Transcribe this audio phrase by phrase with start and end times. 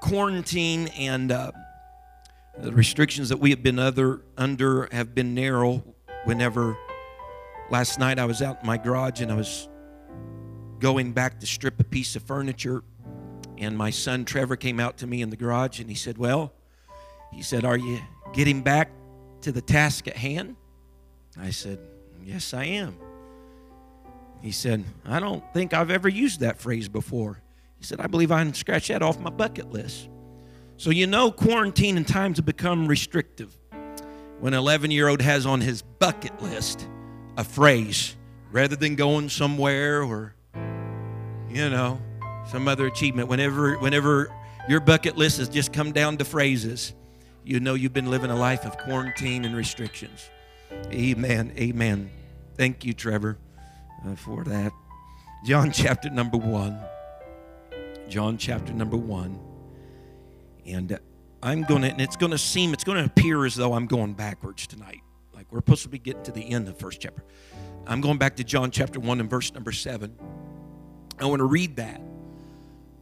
[0.00, 1.52] quarantine and uh,
[2.58, 5.84] the restrictions that we have been other under have been narrow.
[6.24, 6.76] Whenever
[7.70, 9.68] last night I was out in my garage and I was
[10.78, 12.82] going back to strip a piece of furniture,
[13.56, 16.52] and my son Trevor came out to me in the garage and he said, "Well,"
[17.32, 18.00] he said, "Are you
[18.32, 18.90] getting back
[19.42, 20.56] to the task at hand?"
[21.36, 21.78] I said,
[22.24, 22.98] "Yes, I am."
[24.42, 27.42] He said, I don't think I've ever used that phrase before.
[27.78, 30.08] He said, I believe I can scratch that off my bucket list.
[30.76, 33.56] So, you know, quarantine and times have become restrictive.
[34.40, 36.88] When an 11 year old has on his bucket list
[37.36, 38.16] a phrase
[38.52, 40.34] rather than going somewhere or,
[41.48, 42.00] you know,
[42.50, 44.32] some other achievement, whenever, whenever
[44.68, 46.94] your bucket list has just come down to phrases,
[47.44, 50.30] you know you've been living a life of quarantine and restrictions.
[50.92, 51.52] Amen.
[51.56, 52.10] Amen.
[52.56, 53.38] Thank you, Trevor
[54.06, 54.72] uh, for that.
[55.44, 56.78] John chapter number one.
[58.08, 59.38] John chapter number one.
[60.66, 60.98] And uh,
[61.42, 63.86] I'm going to, and it's going to seem, it's going to appear as though I'm
[63.86, 65.00] going backwards tonight.
[65.34, 67.22] Like we're supposed to be getting to the end of first chapter.
[67.86, 70.14] I'm going back to John chapter one and verse number seven.
[71.18, 72.00] I want to read that.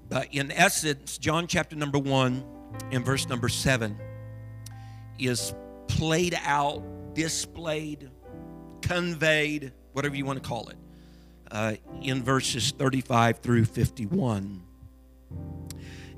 [0.08, 2.44] But in essence, John chapter number one
[2.92, 3.98] and verse number seven
[5.18, 5.54] is
[5.88, 6.82] played out,
[7.14, 8.10] displayed,
[8.82, 10.76] conveyed, whatever you want to call it,
[11.50, 14.62] uh, in verses 35 through 51.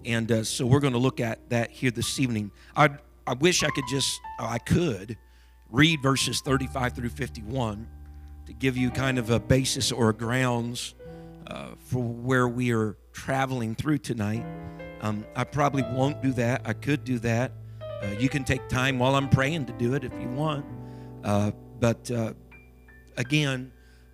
[0.05, 2.51] And uh, so we're going to look at that here this evening.
[2.77, 2.91] I,
[3.27, 5.17] I wish I could just, I could
[5.71, 7.87] read verses 35 through 51
[8.47, 10.95] to give you kind of a basis or a grounds
[11.47, 14.45] uh, for where we are traveling through tonight.
[15.01, 16.63] Um, I probably won't do that.
[16.65, 17.53] I could do that.
[18.03, 20.65] Uh, you can take time while I'm praying to do it if you want.
[21.25, 22.33] Uh, but uh,
[23.17, 23.73] again,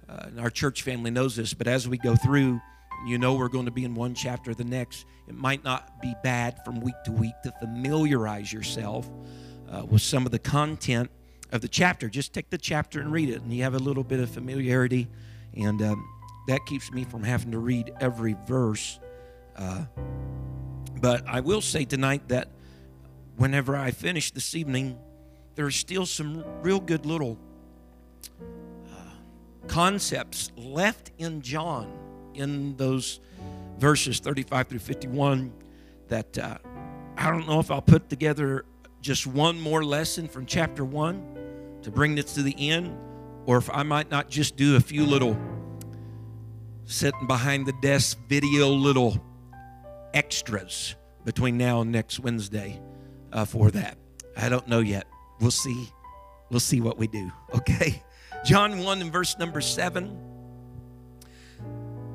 [0.09, 2.61] uh, our church family knows this, but as we go through,
[3.07, 5.05] you know we're going to be in one chapter or the next.
[5.29, 9.09] It might not be bad from week to week to familiarize yourself
[9.71, 11.11] uh, with some of the content
[11.53, 12.09] of the chapter.
[12.09, 15.09] Just take the chapter and read it, and you have a little bit of familiarity,
[15.55, 16.09] and um,
[16.49, 18.99] that keeps me from having to read every verse.
[19.57, 19.85] Uh,
[21.01, 22.49] but I will say tonight that
[23.37, 24.99] whenever I finish this evening,
[25.55, 27.39] there are still some real good little
[29.69, 32.04] concepts left in John
[32.35, 33.21] in those
[33.79, 35.53] verses 35 through 51
[36.09, 36.59] that uh,
[37.17, 38.65] I don't know if I'll put together
[39.01, 42.97] just one more lesson from chapter 1 to bring this to the end
[43.47, 45.39] or if I might not just do a few little
[46.87, 49.19] sitting behind the desk video little
[50.13, 52.81] extras between now and next Wednesday
[53.33, 53.99] uh, for that.
[54.37, 55.07] I don't know yet.
[55.41, 55.89] We'll see.
[56.51, 57.31] We'll see what we do.
[57.55, 58.03] Okay.
[58.45, 60.34] John 1 and verse number 7.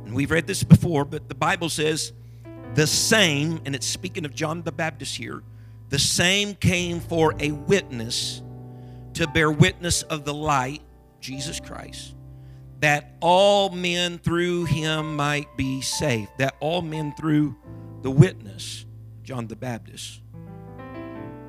[0.09, 2.13] And we've read this before, but the Bible says
[2.73, 5.43] the same, and it's speaking of John the Baptist here,
[5.89, 8.41] the same came for a witness
[9.13, 10.81] to bear witness of the light,
[11.19, 12.15] Jesus Christ,
[12.79, 16.31] that all men through him might be saved.
[16.39, 17.55] That all men through
[18.01, 18.87] the witness,
[19.21, 20.21] John the Baptist,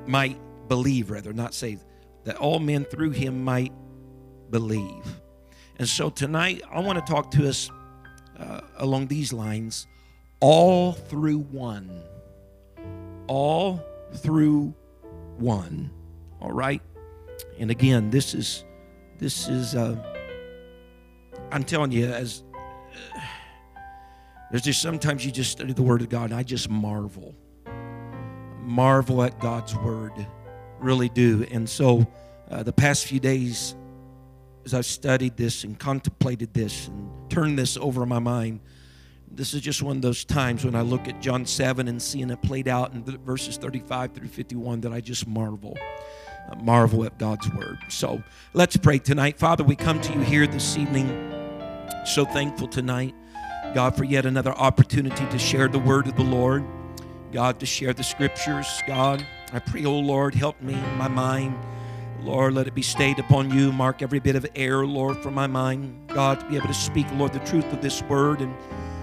[0.05, 1.83] might believe, rather, not saved.
[2.25, 3.73] That all men through him might
[4.51, 5.19] believe.
[5.79, 7.71] And so tonight, I want to talk to us
[8.41, 9.87] uh, along these lines
[10.39, 12.03] all through one.
[13.27, 13.81] All
[14.15, 14.73] through
[15.37, 15.91] one.
[16.41, 16.81] All right?
[17.59, 18.65] And again, this is,
[19.19, 19.95] this is, uh,
[21.51, 22.43] I'm telling you, as
[23.15, 23.19] uh,
[24.49, 27.35] there's just sometimes you just study the Word of God, and I just marvel.
[28.63, 30.13] Marvel at God's Word.
[30.79, 31.45] Really do.
[31.51, 32.07] And so,
[32.49, 33.75] uh, the past few days,
[34.65, 38.59] as I've studied this and contemplated this and turned this over in my mind,
[39.33, 42.29] this is just one of those times when I look at John 7 and seeing
[42.29, 45.77] it played out in verses 35 through 51 that I just marvel.
[46.51, 47.77] I marvel at God's word.
[47.87, 48.21] So
[48.53, 49.39] let's pray tonight.
[49.39, 51.07] Father, we come to you here this evening.
[52.05, 53.15] So thankful tonight,
[53.73, 56.65] God, for yet another opportunity to share the word of the Lord.
[57.31, 58.67] God, to share the scriptures.
[58.85, 61.57] God, I pray, oh Lord, help me in my mind.
[62.23, 63.71] Lord, let it be stayed upon you.
[63.71, 66.07] Mark every bit of error, Lord, from my mind.
[66.07, 68.53] God, to be able to speak, Lord, the truth of this word and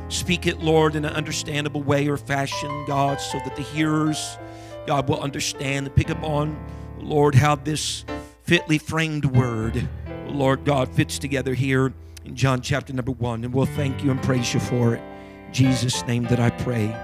[0.09, 4.38] speak it, Lord, in an understandable way or fashion, God, so that the hearers,
[4.87, 6.59] God, will understand and pick up on,
[6.99, 8.05] Lord, how this
[8.44, 9.88] fitly framed word,
[10.26, 11.93] Lord God, fits together here
[12.25, 13.44] in John chapter number one.
[13.44, 15.03] And we'll thank you and praise you for it.
[15.47, 16.94] In Jesus' name that I pray.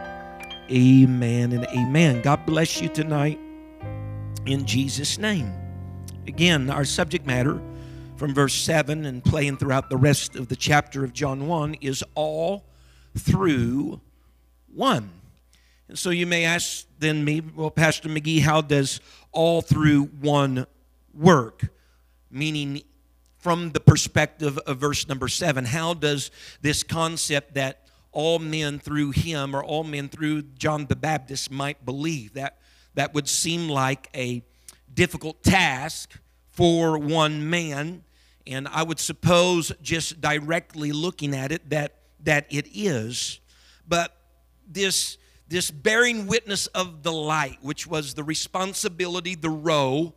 [0.71, 2.23] Amen and amen.
[2.23, 3.39] God bless you tonight
[4.47, 5.53] in Jesus' name.
[6.27, 7.61] Again, our subject matter
[8.17, 12.03] from verse 7 and playing throughout the rest of the chapter of John 1 is
[12.15, 12.65] all
[13.17, 14.01] through
[14.73, 15.11] one.
[15.89, 19.01] And so you may ask then me, well, Pastor McGee, how does
[19.33, 20.67] all through one
[21.13, 21.69] work?
[22.31, 22.83] Meaning,
[23.39, 26.31] from the perspective of verse number 7, how does
[26.63, 27.85] this concept that
[28.15, 32.33] all men through him or all men through John the Baptist might believe.
[32.35, 32.59] That,
[32.95, 34.43] that would seem like a
[34.95, 36.19] difficult task
[36.51, 38.05] for one man.
[38.47, 41.95] And I would suppose, just directly looking at it, that,
[42.25, 43.41] that it is.
[43.89, 44.15] But
[44.67, 45.19] this,
[45.49, 50.15] this bearing witness of the light, which was the responsibility, the role,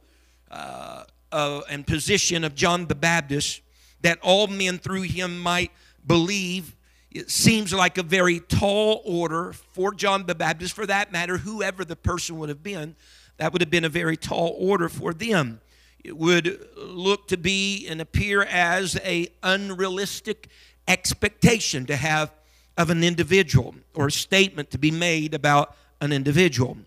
[0.51, 3.61] uh, and position of John the Baptist,
[4.01, 5.71] that all men through him might
[6.05, 6.75] believe
[7.11, 11.83] it seems like a very tall order for John the Baptist, for that matter, whoever
[11.83, 12.95] the person would have been,
[13.37, 15.61] that would have been a very tall order for them.
[16.03, 20.47] It would look to be and appear as a unrealistic
[20.87, 22.31] expectation to have
[22.77, 26.77] of an individual or a statement to be made about an individual.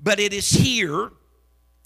[0.00, 1.10] But it is here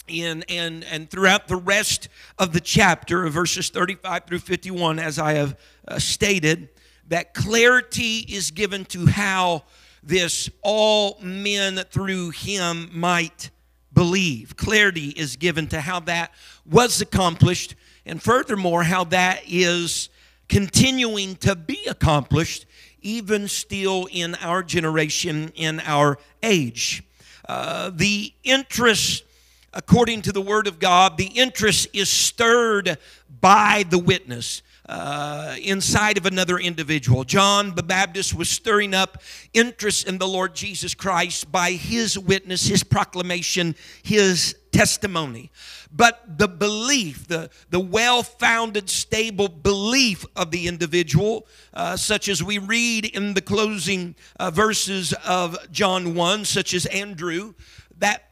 [0.07, 2.09] in and and throughout the rest
[2.39, 5.59] of the chapter of verses 35 through 51 as I have
[5.89, 6.69] uh, stated
[7.09, 9.65] that clarity is given to how
[10.03, 13.51] this all men through him might
[13.97, 14.57] believe.
[14.57, 16.31] Clarity is given to how that
[16.65, 20.11] was accomplished, and furthermore, how that is
[20.49, 22.67] continuing to be accomplished,
[23.01, 27.03] even still in our generation, in our age.
[27.49, 29.25] Uh, the interest,
[29.73, 32.99] according to the Word of God, the interest is stirred
[33.41, 37.25] by the witness uh, inside of another individual.
[37.25, 39.23] John the Baptist was stirring up
[39.53, 45.51] interest in the Lord Jesus Christ by his witness, his proclamation, his testimony.
[45.91, 52.43] But the belief, the, the well founded, stable belief of the individual, uh, such as
[52.43, 57.55] we read in the closing uh, verses of John 1, such as Andrew,
[57.99, 58.31] that,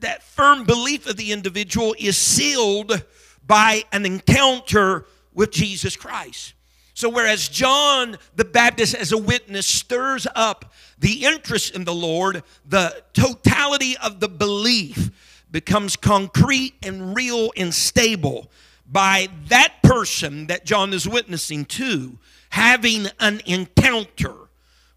[0.00, 3.04] that firm belief of the individual is sealed
[3.46, 5.06] by an encounter
[5.36, 6.54] with Jesus Christ.
[6.94, 12.42] So, whereas John the Baptist, as a witness, stirs up the interest in the Lord,
[12.66, 15.10] the totality of the belief
[15.50, 18.50] becomes concrete and real and stable
[18.90, 22.18] by that person that John is witnessing to
[22.48, 24.34] having an encounter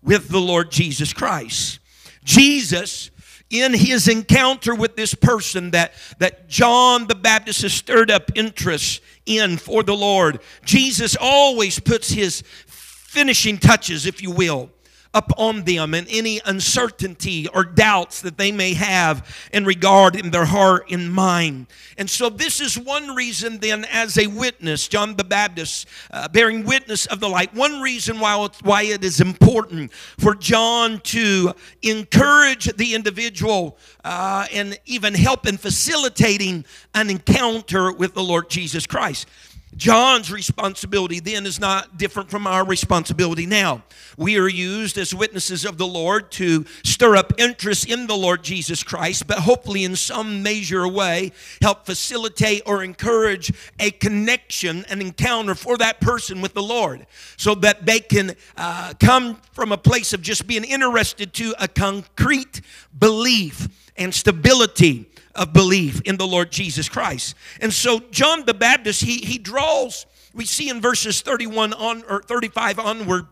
[0.01, 1.79] with the Lord Jesus Christ.
[2.23, 3.11] Jesus
[3.49, 9.01] in his encounter with this person that, that John the Baptist has stirred up interest
[9.25, 14.69] in for the Lord, Jesus always puts his finishing touches, if you will,
[15.13, 20.45] upon them and any uncertainty or doubts that they may have in regard in their
[20.45, 21.67] heart and mind.
[21.97, 26.65] And so, this is one reason, then, as a witness, John the Baptist uh, bearing
[26.65, 32.65] witness of the light, one reason why, why it is important for John to encourage
[32.75, 39.27] the individual uh, and even help in facilitating an encounter with the Lord Jesus Christ.
[39.75, 43.83] John's responsibility then is not different from our responsibility now.
[44.17, 48.43] We are used as witnesses of the Lord to stir up interest in the Lord
[48.43, 55.01] Jesus Christ, but hopefully, in some measure way, help facilitate or encourage a connection, an
[55.01, 57.05] encounter for that person with the Lord,
[57.37, 61.67] so that they can uh, come from a place of just being interested to a
[61.67, 62.61] concrete
[62.97, 65.08] belief and stability
[65.39, 67.33] of belief in the Lord Jesus Christ.
[67.61, 72.21] And so John the Baptist, he, he draws, we see in verses 31 on or
[72.21, 73.25] 35 onward,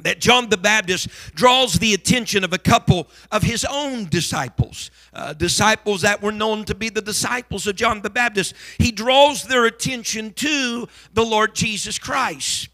[0.00, 5.32] that John the Baptist draws the attention of a couple of his own disciples, uh,
[5.32, 8.54] disciples that were known to be the disciples of John the Baptist.
[8.76, 12.68] He draws their attention to the Lord Jesus Christ.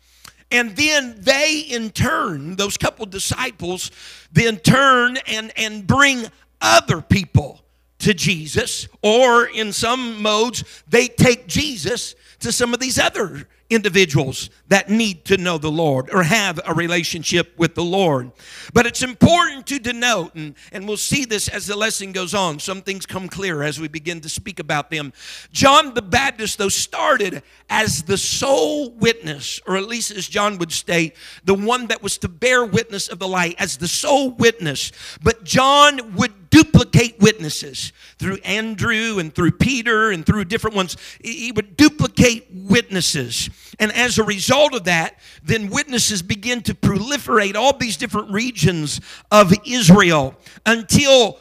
[0.50, 3.90] And then they, in turn, those couple disciples,
[4.32, 6.26] then turn and, and bring
[6.60, 7.63] other people
[8.00, 14.50] to Jesus, or in some modes, they take Jesus to some of these other individuals
[14.68, 18.30] that need to know the Lord or have a relationship with the Lord.
[18.72, 22.58] But it's important to denote, and, and we'll see this as the lesson goes on.
[22.58, 25.12] Some things come clear as we begin to speak about them.
[25.50, 30.72] John the Baptist, though, started as the sole witness, or at least as John would
[30.72, 34.92] state, the one that was to bear witness of the light, as the sole witness.
[35.22, 40.96] But John would duplicate witnesses through Andrew and through Peter and through different ones.
[41.20, 43.50] He would duplicate witnesses.
[43.80, 49.00] And as a result of that, then witnesses begin to proliferate all these different regions
[49.32, 51.40] of Israel until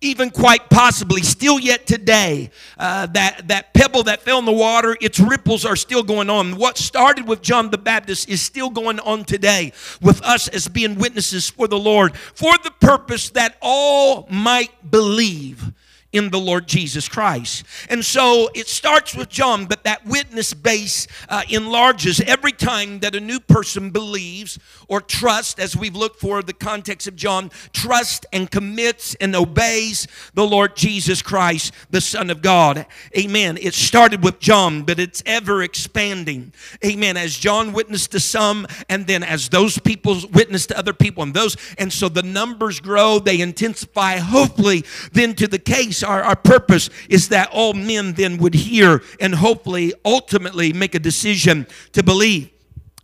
[0.00, 4.96] even quite possibly still yet today uh, that, that pebble that fell in the water
[5.00, 6.56] its ripples are still going on.
[6.56, 10.96] What started with john the baptist is still going on today with us as being
[10.96, 15.72] witnesses for the lord for the purpose that all might believe
[16.12, 17.64] in the Lord Jesus Christ.
[17.90, 23.14] And so it starts with John, but that witness base uh, enlarges every time that
[23.14, 28.24] a new person believes or trusts, as we've looked for the context of John, trust
[28.32, 32.86] and commits and obeys the Lord Jesus Christ, the Son of God.
[33.16, 33.58] Amen.
[33.60, 36.54] It started with John, but it's ever expanding.
[36.82, 37.18] Amen.
[37.18, 41.34] As John witnessed to some, and then as those people witness to other people, and
[41.34, 46.36] those, and so the numbers grow, they intensify, hopefully, then to the case our, our
[46.36, 52.02] purpose is that all men then would hear and hopefully ultimately make a decision to
[52.02, 52.50] believe.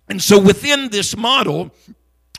[0.08, 1.70] And so within this model,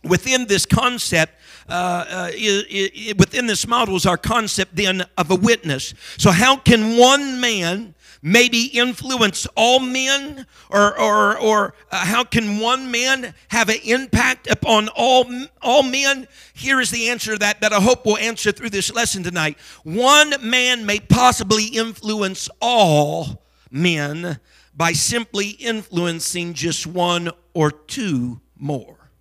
[0.04, 1.34] within this concept,
[1.68, 5.96] uh, uh, it, it, within this model is our concept then of a witness.
[6.18, 7.95] So, how can one man
[8.26, 14.50] maybe influence all men or, or, or uh, how can one man have an impact
[14.50, 15.28] upon all,
[15.62, 16.28] all men?
[16.56, 19.60] Here is the answer that that i hope will answer through this lesson tonight.
[19.84, 24.40] One man may possibly influence all men
[24.76, 29.12] by simply influencing just one or two more.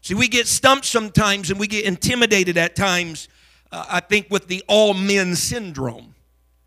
[0.00, 3.28] See we get stumped sometimes and we get intimidated at times
[3.70, 6.14] uh, i think with the all men syndrome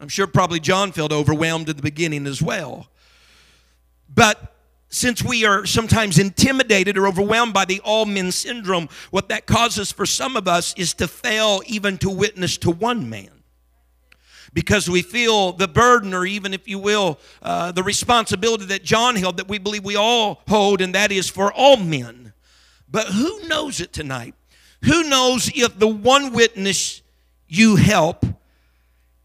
[0.02, 2.88] I'm sure probably John felt overwhelmed at the beginning as well.
[4.14, 4.52] But
[4.90, 9.92] since we are sometimes intimidated or overwhelmed by the all men syndrome, what that causes
[9.92, 13.30] for some of us is to fail even to witness to one man.
[14.54, 19.16] Because we feel the burden, or even, if you will, uh, the responsibility that John
[19.16, 22.34] held that we believe we all hold, and that is for all men.
[22.90, 24.34] But who knows it tonight?
[24.84, 27.04] Who knows if the one witness
[27.48, 28.26] you help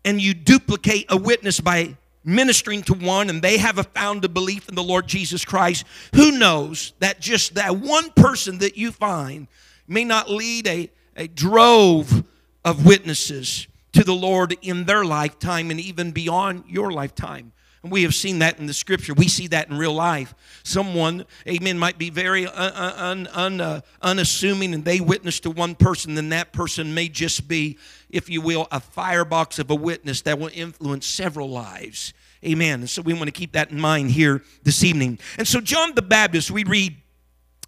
[0.06, 4.68] and you duplicate a witness by ministering to one and they have a founded belief
[4.68, 5.84] in the Lord Jesus Christ,
[6.14, 9.48] who knows that just that one person that you find
[9.86, 12.24] may not lead a, a drove
[12.64, 17.52] of witnesses to the Lord in their lifetime and even beyond your lifetime.
[17.90, 19.14] We have seen that in the scripture.
[19.14, 20.34] We see that in real life.
[20.62, 26.14] Someone, amen, might be very un, un, uh, unassuming and they witness to one person,
[26.14, 27.78] then that person may just be,
[28.10, 32.12] if you will, a firebox of a witness that will influence several lives.
[32.44, 32.80] Amen.
[32.80, 35.18] And so we want to keep that in mind here this evening.
[35.38, 36.96] And so, John the Baptist, we read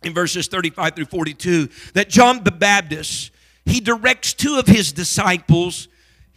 [0.02, 3.32] in verses 35 through 42 that John the Baptist,
[3.64, 5.88] he directs two of his disciples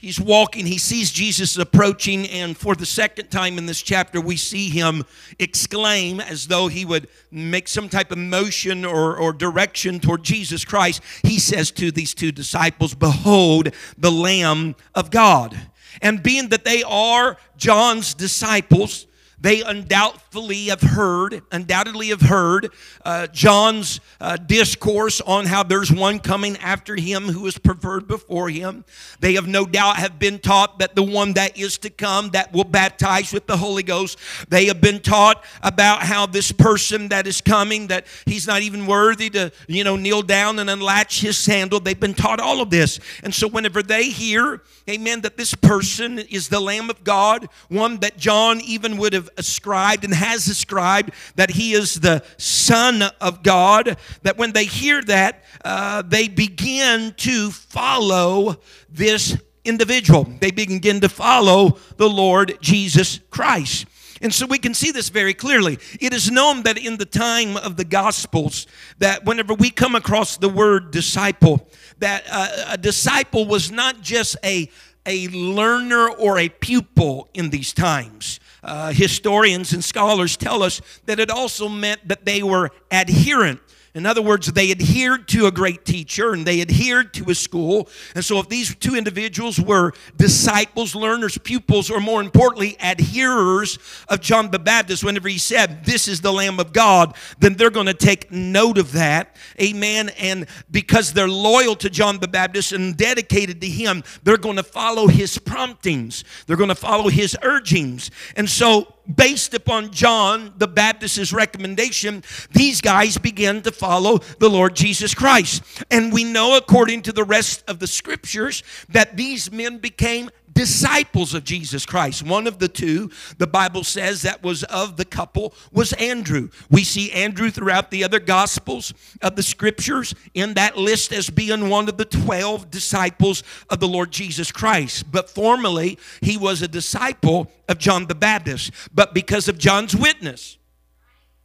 [0.01, 4.35] he's walking, he sees Jesus approaching, and for the second time in this chapter, we
[4.35, 5.05] see him
[5.39, 10.65] exclaim as though he would make some type of motion or, or direction toward Jesus
[10.65, 11.01] Christ.
[11.23, 15.57] He says to these two disciples, Behold the Lamb of God.
[16.01, 19.05] And being that they are John's disciples,
[19.39, 22.71] they undoubtedly have heard, undoubtedly have heard
[23.03, 28.49] uh, John's uh, discourse on how there's one coming after him who is preferred before
[28.49, 28.85] him.
[29.19, 32.53] They have no doubt have been taught that the one that is to come that
[32.53, 34.17] will baptize with the Holy Ghost.
[34.47, 38.87] They have been taught about how this person that is coming that he's not even
[38.87, 41.81] worthy to you know kneel down and unlatch his sandal.
[41.81, 46.19] They've been taught all of this, and so whenever they hear, Amen, that this person
[46.19, 51.11] is the Lamb of God, one that John even would have ascribed and has ascribed
[51.35, 57.13] that he is the Son of God, that when they hear that, uh, they begin
[57.17, 59.35] to follow this
[59.65, 60.23] individual.
[60.39, 63.87] They begin to follow the Lord Jesus Christ.
[64.21, 65.79] And so we can see this very clearly.
[65.99, 68.67] It is known that in the time of the Gospels,
[68.99, 74.37] that whenever we come across the word disciple, that uh, a disciple was not just
[74.43, 74.69] a,
[75.07, 81.19] a learner or a pupil in these times uh, historians and scholars tell us that
[81.19, 83.59] it also meant that they were adherent
[83.93, 87.89] in other words, they adhered to a great teacher and they adhered to a school.
[88.15, 94.21] And so, if these two individuals were disciples, learners, pupils, or more importantly, adherers of
[94.21, 97.87] John the Baptist, whenever he said, This is the Lamb of God, then they're going
[97.87, 99.35] to take note of that.
[99.61, 100.09] Amen.
[100.17, 104.63] And because they're loyal to John the Baptist and dedicated to him, they're going to
[104.63, 108.09] follow his promptings, they're going to follow his urgings.
[108.37, 114.75] And so, based upon John the Baptist's recommendation, these guys began to follow the Lord
[114.75, 115.63] Jesus Christ.
[115.89, 121.33] And we know, according to the rest of the scriptures, that these men became disciples
[121.33, 122.23] of Jesus Christ.
[122.23, 126.49] One of the two, the Bible says, that was of the couple was Andrew.
[126.69, 131.69] We see Andrew throughout the other gospels of the scriptures in that list as being
[131.69, 135.11] one of the 12 disciples of the Lord Jesus Christ.
[135.11, 138.71] But formally, he was a disciple of John the Baptist.
[138.93, 140.57] But because of John's witness,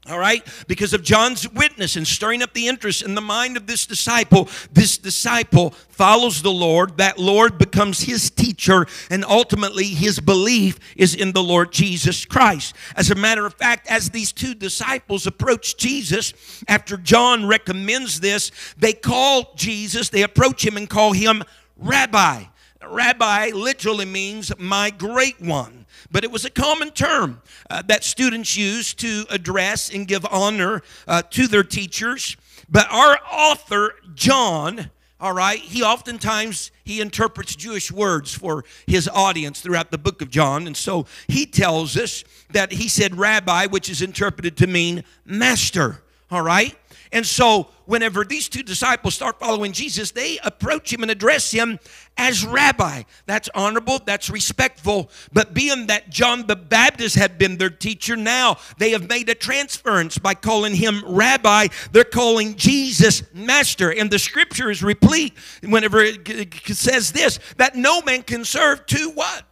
[0.09, 0.47] all right?
[0.69, 4.49] Because of John's witness and stirring up the interest in the mind of this disciple,
[4.73, 6.99] this disciple follows the Lord.
[6.99, 12.75] That Lord becomes his teacher, and ultimately his belief is in the Lord Jesus Christ.
[12.97, 16.33] As a matter of fact, as these two disciples approach Jesus,
[16.69, 21.43] after John recommends this, they call Jesus, they approach him and call him
[21.77, 22.45] Rabbi.
[22.89, 28.57] Rabbi literally means my great one, but it was a common term uh, that students
[28.57, 32.37] used to address and give honor uh, to their teachers.
[32.69, 39.61] But our author, John, all right, he oftentimes he interprets Jewish words for his audience
[39.61, 40.67] throughout the book of John.
[40.67, 46.03] And so he tells us that he said rabbi, which is interpreted to mean master,
[46.31, 46.77] all right?
[47.13, 51.79] And so, whenever these two disciples start following Jesus, they approach him and address him
[52.17, 53.03] as rabbi.
[53.27, 55.11] That's honorable, that's respectful.
[55.33, 59.35] But being that John the Baptist had been their teacher, now they have made a
[59.35, 61.69] transference by calling him rabbi.
[61.93, 63.93] They're calling Jesus master.
[63.93, 69.11] And the scripture is replete whenever it says this that no man can serve two
[69.11, 69.45] what?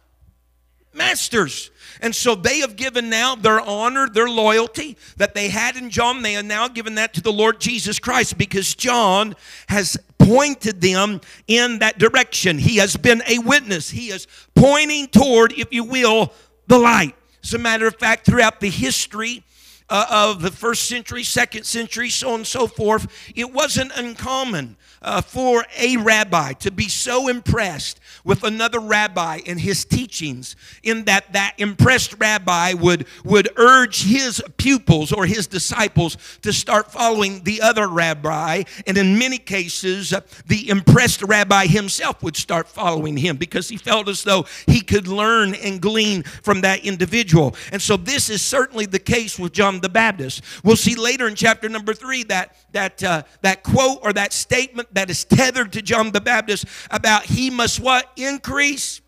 [0.93, 1.71] Masters.
[2.05, 6.21] And so they have given now their honor, their loyalty that they had in John.
[6.21, 9.35] They have now given that to the Lord Jesus Christ because John
[9.69, 12.59] has pointed them in that direction.
[12.59, 13.89] He has been a witness.
[13.89, 16.31] He is pointing toward, if you will,
[16.67, 17.15] the light.
[17.43, 19.43] As a matter of fact, throughout the history
[19.89, 24.77] uh, of the first century, second century, so on and so forth, it wasn't uncommon
[25.01, 31.05] uh, for a rabbi to be so impressed with another rabbi and his teachings in
[31.05, 37.43] that that impressed rabbi would would urge his pupils or his disciples to start following
[37.43, 43.15] the other rabbi and in many cases uh, the impressed rabbi himself would start following
[43.15, 47.81] him because he felt as though he could learn and glean from that individual and
[47.81, 51.69] so this is certainly the case with John the Baptist we'll see later in chapter
[51.69, 56.11] number 3 that that uh, that quote or that statement that is tethered to John
[56.11, 58.11] the Baptist about he must what?
[58.17, 59.01] Increase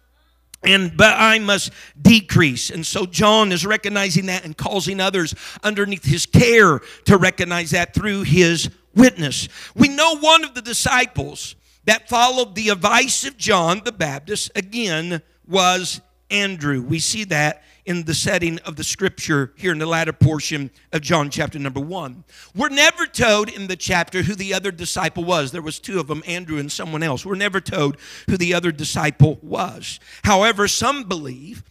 [0.63, 2.69] and but I must decrease.
[2.69, 7.93] And so John is recognizing that and causing others underneath his care to recognize that
[7.93, 9.47] through his witness.
[9.75, 15.21] We know one of the disciples that followed the advice of John the Baptist again
[15.47, 16.81] was Andrew.
[16.81, 21.01] We see that in the setting of the scripture here in the latter portion of
[21.01, 22.25] John chapter number 1.
[22.53, 25.51] We're never told in the chapter who the other disciple was.
[25.53, 27.25] There was two of them, Andrew and someone else.
[27.25, 27.95] We're never told
[28.29, 30.01] who the other disciple was.
[30.25, 31.63] However, some believe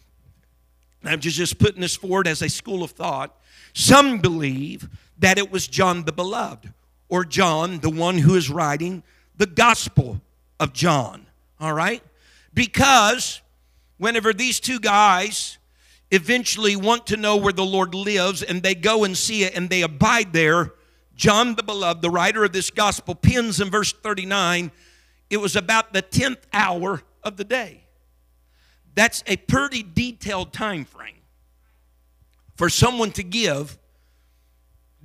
[1.03, 3.39] I'm just putting this forward as a school of thought.
[3.73, 6.73] Some believe that it was John the Beloved,
[7.09, 9.03] or John, the one who is writing
[9.37, 10.19] the Gospel
[10.59, 11.27] of John.
[11.59, 12.03] All right?
[12.53, 13.41] Because
[13.97, 15.56] whenever these two guys
[16.11, 19.69] eventually want to know where the Lord lives and they go and see it and
[19.69, 20.73] they abide there,
[21.15, 24.71] John the Beloved, the writer of this gospel, pins in verse 39
[25.29, 27.83] it was about the 10th hour of the day.
[28.95, 31.21] That's a pretty detailed time frame
[32.55, 33.77] for someone to give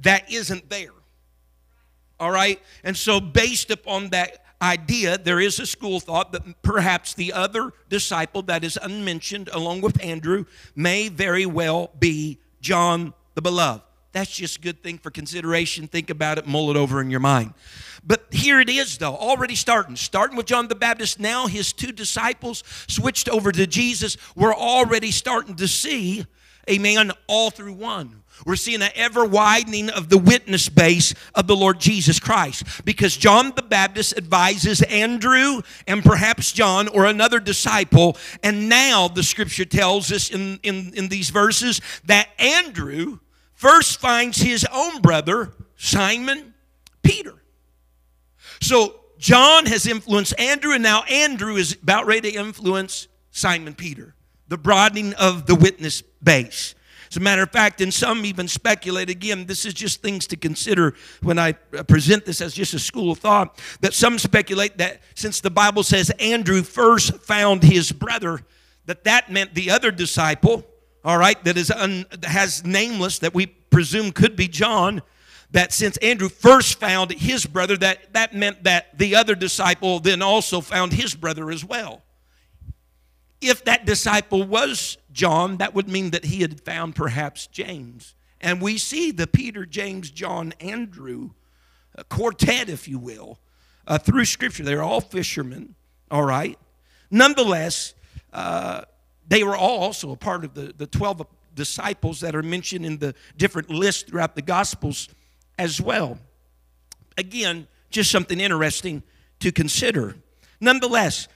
[0.00, 0.92] that isn't there.
[2.18, 2.60] All right?
[2.84, 7.72] And so, based upon that idea, there is a school thought that perhaps the other
[7.88, 10.44] disciple that is unmentioned along with Andrew
[10.76, 13.82] may very well be John the Beloved.
[14.12, 15.88] That's just a good thing for consideration.
[15.88, 17.54] Think about it, mull it over in your mind.
[18.04, 19.96] But here it is, though, already starting.
[19.96, 24.18] Starting with John the Baptist, now his two disciples switched over to Jesus.
[24.36, 26.26] We're already starting to see,
[26.70, 28.22] amen, all through one.
[28.46, 33.16] We're seeing an ever widening of the witness base of the Lord Jesus Christ because
[33.16, 38.16] John the Baptist advises Andrew and perhaps John or another disciple.
[38.42, 43.18] And now the scripture tells us in, in, in these verses that Andrew
[43.54, 46.54] first finds his own brother, Simon
[47.02, 47.34] Peter.
[48.60, 54.16] So John has influenced Andrew, and now Andrew is about ready to influence Simon Peter,
[54.52, 56.74] the broadening of the witness base.
[57.10, 60.36] As a matter of fact, and some even speculate, again, this is just things to
[60.36, 64.76] consider when I uh, present this as just a school of thought, that some speculate
[64.76, 68.40] that since the Bible says Andrew first found his brother,
[68.84, 70.66] that that meant the other disciple
[71.04, 75.02] all right, that is un, has nameless that we presume could be John.
[75.50, 80.22] That since Andrew first found his brother, that that meant that the other disciple then
[80.22, 82.02] also found his brother as well.
[83.42, 88.14] If that disciple was John, that would mean that he had found perhaps James.
[88.40, 91.30] And we see the Peter, James, John, Andrew
[92.08, 93.40] quartet, if you will,
[93.86, 94.62] uh, through Scripture.
[94.62, 95.74] They're all fishermen,
[96.10, 96.58] all right?
[97.10, 97.94] Nonetheless,
[98.32, 98.82] uh,
[99.26, 102.98] they were all also a part of the, the 12 disciples that are mentioned in
[102.98, 105.08] the different lists throughout the Gospels
[105.58, 106.18] as well.
[107.18, 109.02] Again, just something interesting
[109.40, 110.16] to consider.
[110.60, 111.28] Nonetheless,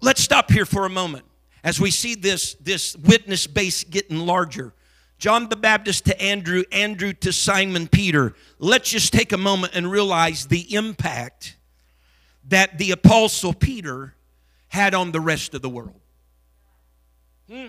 [0.00, 1.24] let's stop here for a moment
[1.62, 4.72] as we see this, this witness base getting larger.
[5.18, 8.34] John the Baptist to Andrew, Andrew to Simon Peter.
[8.58, 11.58] Let's just take a moment and realize the impact
[12.48, 14.14] that the Apostle Peter
[14.68, 16.00] had on the rest of the world.
[17.50, 17.66] Hmm.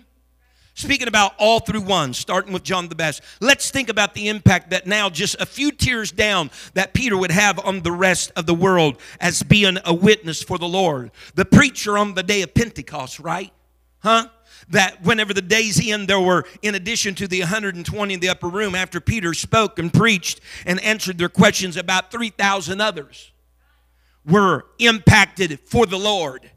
[0.74, 4.70] Speaking about all through one, starting with John the Baptist, let's think about the impact
[4.70, 8.46] that now, just a few tiers down, that Peter would have on the rest of
[8.46, 11.12] the world as being a witness for the Lord.
[11.36, 13.52] The preacher on the day of Pentecost, right?
[14.02, 14.28] Huh?
[14.72, 18.48] that whenever the days end, there were, in addition to the 120 in the upper
[18.48, 23.32] room, after Peter spoke and preached and answered their questions, about 3,000 others
[24.26, 26.50] were impacted for the Lord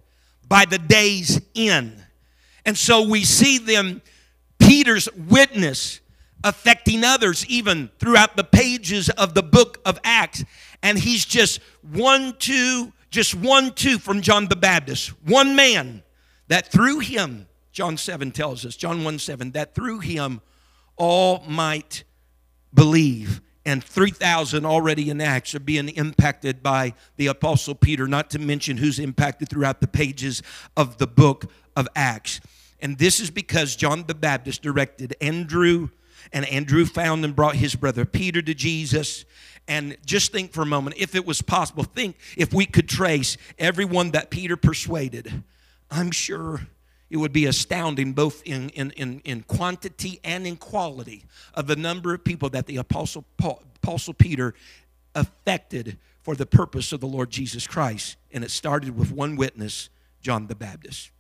[0.49, 2.05] by the day's end.
[2.65, 4.01] And so we see them,
[4.59, 6.01] Peter's witness
[6.43, 10.45] affecting others even throughout the pages of the book of Acts.
[10.83, 15.09] And he's just one, two, just one, two from John the Baptist.
[15.25, 16.03] One man
[16.49, 20.41] that through him, John 7 tells us, John 1 7, that through him
[20.97, 22.05] all might
[22.73, 23.41] believe.
[23.67, 28.77] And 3,000 already in Acts are being impacted by the Apostle Peter, not to mention
[28.77, 30.43] who's impacted throughout the pages
[30.77, 32.41] of the book of Acts.
[32.81, 35.89] And this is because John the Baptist directed Andrew,
[36.33, 39.25] and Andrew found and brought his brother Peter to Jesus.
[39.67, 43.39] And just think for a moment, if it was possible, think if we could trace
[43.59, 45.43] everyone that Peter persuaded,
[45.95, 46.61] I'm sure
[47.09, 51.77] it would be astounding both in, in, in, in quantity and in quality of the
[51.77, 54.55] number of people that the Apostle, Paul, Apostle Peter
[55.15, 58.17] affected for the purpose of the Lord Jesus Christ.
[58.33, 59.89] And it started with one witness,
[60.21, 61.13] John the Baptist.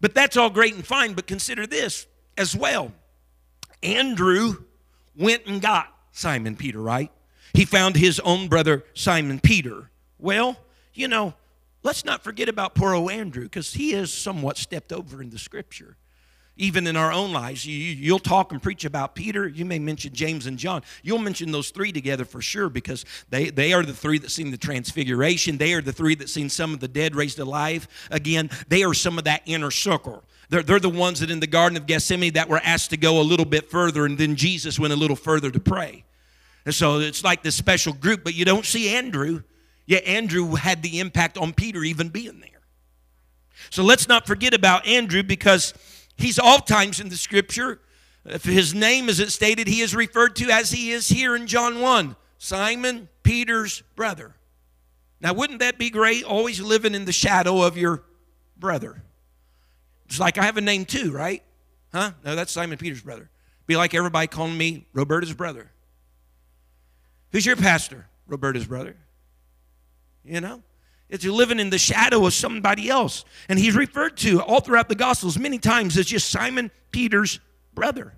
[0.00, 2.06] But that's all great and fine, but consider this
[2.36, 2.92] as well.
[3.82, 4.62] Andrew
[5.16, 7.10] went and got Simon Peter, right?
[7.52, 9.90] He found his own brother, Simon Peter.
[10.20, 10.56] Well,
[10.94, 11.34] you know,
[11.88, 15.38] let's not forget about poor old Andrew because he is somewhat stepped over in the
[15.38, 15.96] scripture
[16.60, 17.64] even in our own lives.
[17.64, 19.46] You, will talk and preach about Peter.
[19.46, 20.82] You may mention James and John.
[21.04, 24.50] You'll mention those three together for sure because they, they are the three that seen
[24.50, 25.56] the transfiguration.
[25.56, 28.50] They are the three that seen some of the dead raised alive again.
[28.66, 30.24] They are some of that inner circle.
[30.50, 33.20] They're, they're the ones that in the Garden of Gethsemane that were asked to go
[33.20, 36.04] a little bit further, and then Jesus went a little further to pray.
[36.66, 39.42] And so it's like this special group, but you don't see Andrew.
[39.88, 42.60] Yet Andrew had the impact on Peter even being there.
[43.70, 45.74] So let's not forget about Andrew because
[46.18, 47.80] He's oftentimes in the scripture,
[48.24, 51.80] if his name isn't stated, he is referred to as he is here in John
[51.80, 54.34] 1 Simon Peter's brother.
[55.20, 56.24] Now, wouldn't that be great?
[56.24, 58.04] Always living in the shadow of your
[58.56, 59.02] brother.
[60.06, 61.42] It's like I have a name too, right?
[61.92, 62.12] Huh?
[62.24, 63.30] No, that's Simon Peter's brother.
[63.66, 65.70] Be like everybody calling me Roberta's brother.
[67.32, 68.06] Who's your pastor?
[68.26, 68.96] Roberta's brother.
[70.28, 70.62] You know?
[71.08, 73.24] It's you living in the shadow of somebody else.
[73.48, 77.40] And he's referred to all throughout the Gospels many times as just Simon Peter's
[77.74, 78.12] brother.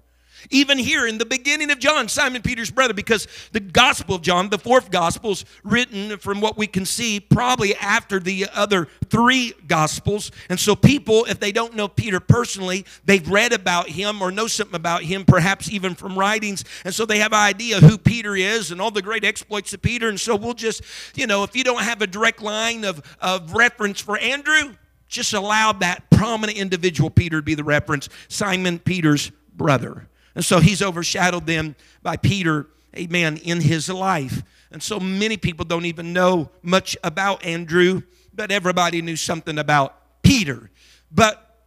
[0.50, 4.48] Even here in the beginning of John, Simon Peter's brother, because the Gospel of John,
[4.48, 9.52] the fourth Gospel, is written from what we can see probably after the other three
[9.66, 10.30] Gospels.
[10.48, 14.46] And so, people, if they don't know Peter personally, they've read about him or know
[14.46, 16.64] something about him, perhaps even from writings.
[16.84, 19.82] And so, they have an idea who Peter is and all the great exploits of
[19.82, 20.08] Peter.
[20.08, 20.82] And so, we'll just,
[21.14, 24.74] you know, if you don't have a direct line of, of reference for Andrew,
[25.08, 30.06] just allow that prominent individual, Peter, to be the reference Simon Peter's brother.
[30.34, 32.66] And so he's overshadowed them by Peter,
[32.96, 34.42] amen, in his life.
[34.70, 40.22] And so many people don't even know much about Andrew, but everybody knew something about
[40.22, 40.70] Peter.
[41.10, 41.64] But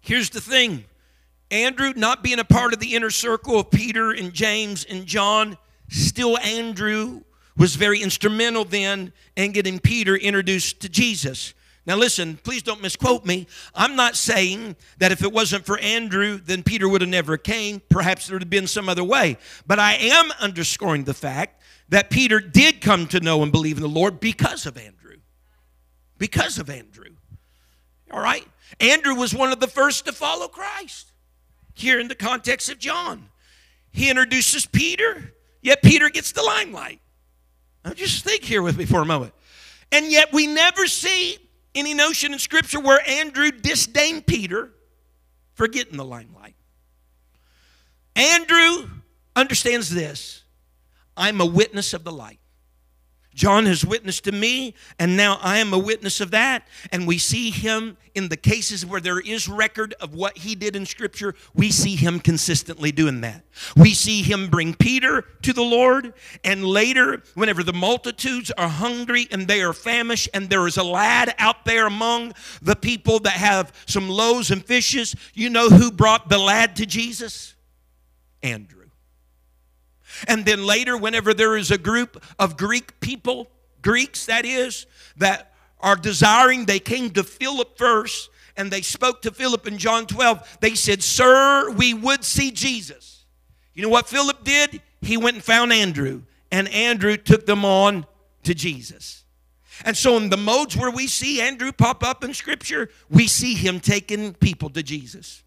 [0.00, 0.84] here's the thing
[1.50, 5.56] Andrew, not being a part of the inner circle of Peter and James and John,
[5.88, 7.22] still Andrew
[7.56, 11.54] was very instrumental then in getting Peter introduced to Jesus.
[11.86, 13.46] Now, listen, please don't misquote me.
[13.72, 17.80] I'm not saying that if it wasn't for Andrew, then Peter would have never came.
[17.88, 19.38] Perhaps there would have been some other way.
[19.66, 23.82] But I am underscoring the fact that Peter did come to know and believe in
[23.82, 25.18] the Lord because of Andrew.
[26.18, 27.10] Because of Andrew.
[28.10, 28.46] All right?
[28.80, 31.12] Andrew was one of the first to follow Christ.
[31.76, 33.28] here in the context of John.
[33.92, 37.00] He introduces Peter, yet Peter gets the limelight.
[37.84, 39.32] Now just think here with me for a moment.
[39.92, 41.38] And yet we never see
[41.76, 44.72] any notion in Scripture where Andrew disdained Peter
[45.54, 46.56] for getting the limelight.
[48.16, 48.88] Andrew
[49.36, 50.42] understands this
[51.16, 52.40] I'm a witness of the light.
[53.36, 56.66] John has witnessed to me, and now I am a witness of that.
[56.90, 60.74] And we see him in the cases where there is record of what he did
[60.74, 63.44] in Scripture, we see him consistently doing that.
[63.76, 69.28] We see him bring Peter to the Lord, and later, whenever the multitudes are hungry
[69.30, 73.34] and they are famished, and there is a lad out there among the people that
[73.34, 77.54] have some loaves and fishes, you know who brought the lad to Jesus?
[78.42, 78.75] Andrew.
[80.28, 83.48] And then later, whenever there is a group of Greek people,
[83.82, 89.30] Greeks that is, that are desiring, they came to Philip first and they spoke to
[89.30, 90.58] Philip in John 12.
[90.60, 93.24] They said, Sir, we would see Jesus.
[93.74, 94.80] You know what Philip did?
[95.02, 98.06] He went and found Andrew, and Andrew took them on
[98.44, 99.24] to Jesus.
[99.84, 103.54] And so, in the modes where we see Andrew pop up in Scripture, we see
[103.54, 105.42] him taking people to Jesus.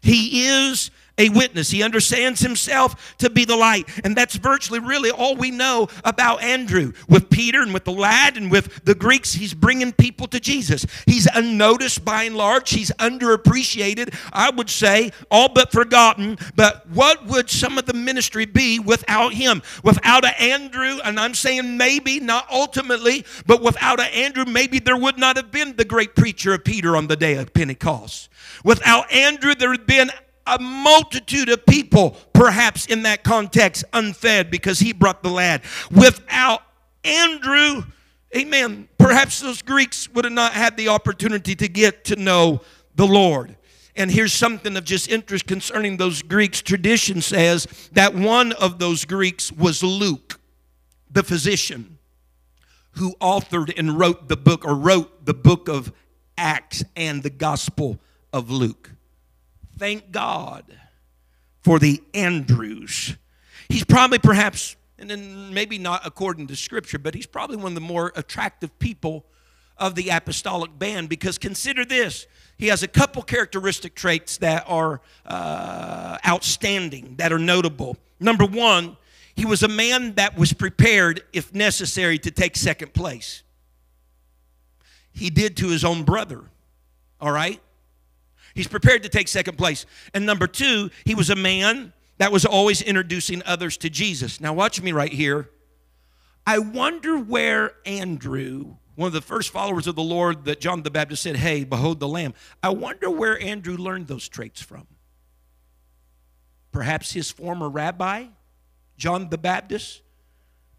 [0.00, 0.90] He is
[1.20, 1.70] a witness.
[1.70, 3.88] He understands himself to be the light.
[4.04, 6.92] And that's virtually really all we know about Andrew.
[7.08, 10.86] With Peter and with the lad and with the Greeks, he's bringing people to Jesus.
[11.06, 16.38] He's unnoticed by and large, he's underappreciated, I would say, all but forgotten.
[16.56, 19.62] But what would some of the ministry be without him?
[19.84, 24.96] Without an Andrew, and I'm saying maybe, not ultimately, but without an Andrew, maybe there
[24.96, 28.30] would not have been the great preacher of Peter on the day of Pentecost.
[28.64, 30.10] Without Andrew, there had been
[30.50, 35.62] a multitude of people, perhaps in that context, unfed because he brought the lad.
[35.90, 36.62] Without
[37.04, 37.84] Andrew,
[38.36, 42.60] amen, perhaps those Greeks would have not had the opportunity to get to know
[42.94, 43.56] the Lord.
[43.96, 46.62] And here's something of just interest concerning those Greeks.
[46.62, 50.38] Tradition says that one of those Greeks was Luke,
[51.10, 51.98] the physician,
[52.92, 55.92] who authored and wrote the book or wrote the book of
[56.38, 57.98] Acts and the Gospel
[58.32, 58.92] of Luke.
[59.80, 60.66] Thank God
[61.62, 63.16] for the Andrews.
[63.70, 67.74] He's probably perhaps, and then maybe not according to Scripture, but he's probably one of
[67.76, 69.24] the more attractive people
[69.78, 72.26] of the apostolic band because consider this
[72.58, 77.96] he has a couple characteristic traits that are uh, outstanding, that are notable.
[78.20, 78.98] Number one,
[79.34, 83.42] he was a man that was prepared, if necessary, to take second place.
[85.10, 86.42] He did to his own brother,
[87.18, 87.62] all right?
[88.54, 89.86] He's prepared to take second place.
[90.14, 94.40] And number two, he was a man that was always introducing others to Jesus.
[94.40, 95.50] Now, watch me right here.
[96.46, 100.90] I wonder where Andrew, one of the first followers of the Lord that John the
[100.90, 102.34] Baptist said, Hey, behold the Lamb.
[102.62, 104.86] I wonder where Andrew learned those traits from.
[106.72, 108.26] Perhaps his former rabbi,
[108.96, 110.02] John the Baptist,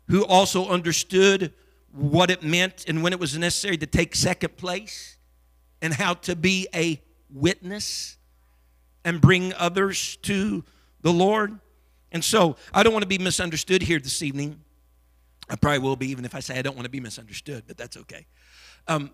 [0.08, 1.54] who also understood
[1.92, 5.18] what it meant and when it was necessary to take second place
[5.82, 7.02] and how to be a
[7.34, 8.18] witness
[9.04, 10.64] and bring others to
[11.02, 11.60] the Lord.
[12.12, 14.62] And so I don't want to be misunderstood here this evening.
[15.50, 17.78] I probably will be, even if I say I don't want to be misunderstood, but
[17.78, 18.26] that's okay.
[18.88, 19.12] Um,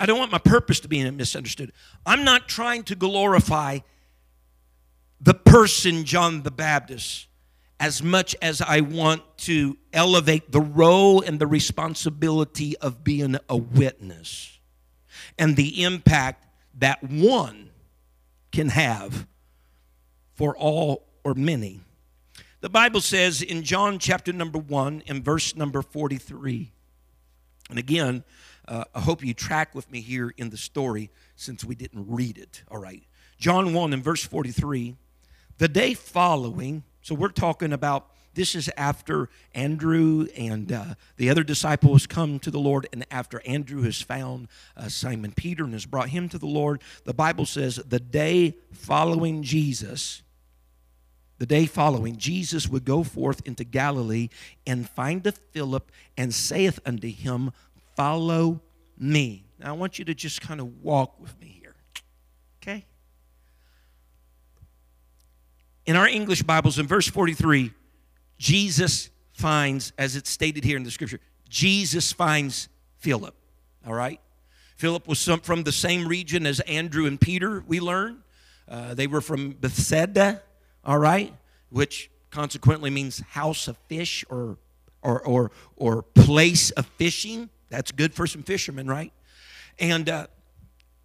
[0.00, 1.72] I don't want my purpose to be misunderstood.
[2.04, 3.78] I'm not trying to glorify
[5.20, 7.28] the person John the Baptist
[7.78, 13.56] as much as I want to elevate the role and the responsibility of being a
[13.56, 14.58] witness
[15.38, 16.46] and the impact
[16.78, 17.70] that one
[18.50, 19.26] can have
[20.34, 21.80] for all or many.
[22.60, 26.72] The Bible says in John chapter number 1 and verse number 43,
[27.70, 28.24] and again,
[28.68, 32.38] uh, I hope you track with me here in the story since we didn't read
[32.38, 32.62] it.
[32.70, 33.02] All right.
[33.38, 34.94] John 1 and verse 43,
[35.58, 41.42] the day following, so we're talking about this is after Andrew and uh, the other
[41.42, 45.86] disciples come to the Lord, and after Andrew has found uh, Simon Peter and has
[45.86, 46.82] brought him to the Lord.
[47.04, 50.22] The Bible says the day following Jesus,
[51.38, 54.28] the day following, Jesus would go forth into Galilee
[54.66, 57.52] and findeth Philip and saith unto him,
[57.96, 58.62] Follow
[58.96, 59.44] me.
[59.58, 61.74] Now I want you to just kind of walk with me here.
[62.62, 62.86] Okay?
[65.84, 67.72] In our English Bibles, in verse 43,
[68.38, 72.68] Jesus finds, as it's stated here in the scripture, Jesus finds
[72.98, 73.34] Philip.
[73.86, 74.20] All right?
[74.76, 78.22] Philip was some, from the same region as Andrew and Peter, we learn.
[78.68, 80.42] Uh, they were from Bethsaida,
[80.84, 81.32] all right?
[81.70, 84.56] Which consequently means house of fish or,
[85.02, 87.50] or, or, or place of fishing.
[87.68, 89.12] That's good for some fishermen, right?
[89.78, 90.26] And uh,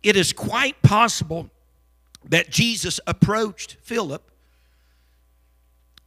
[0.02, 1.50] it is quite possible
[2.26, 4.32] that Jesus approached Philip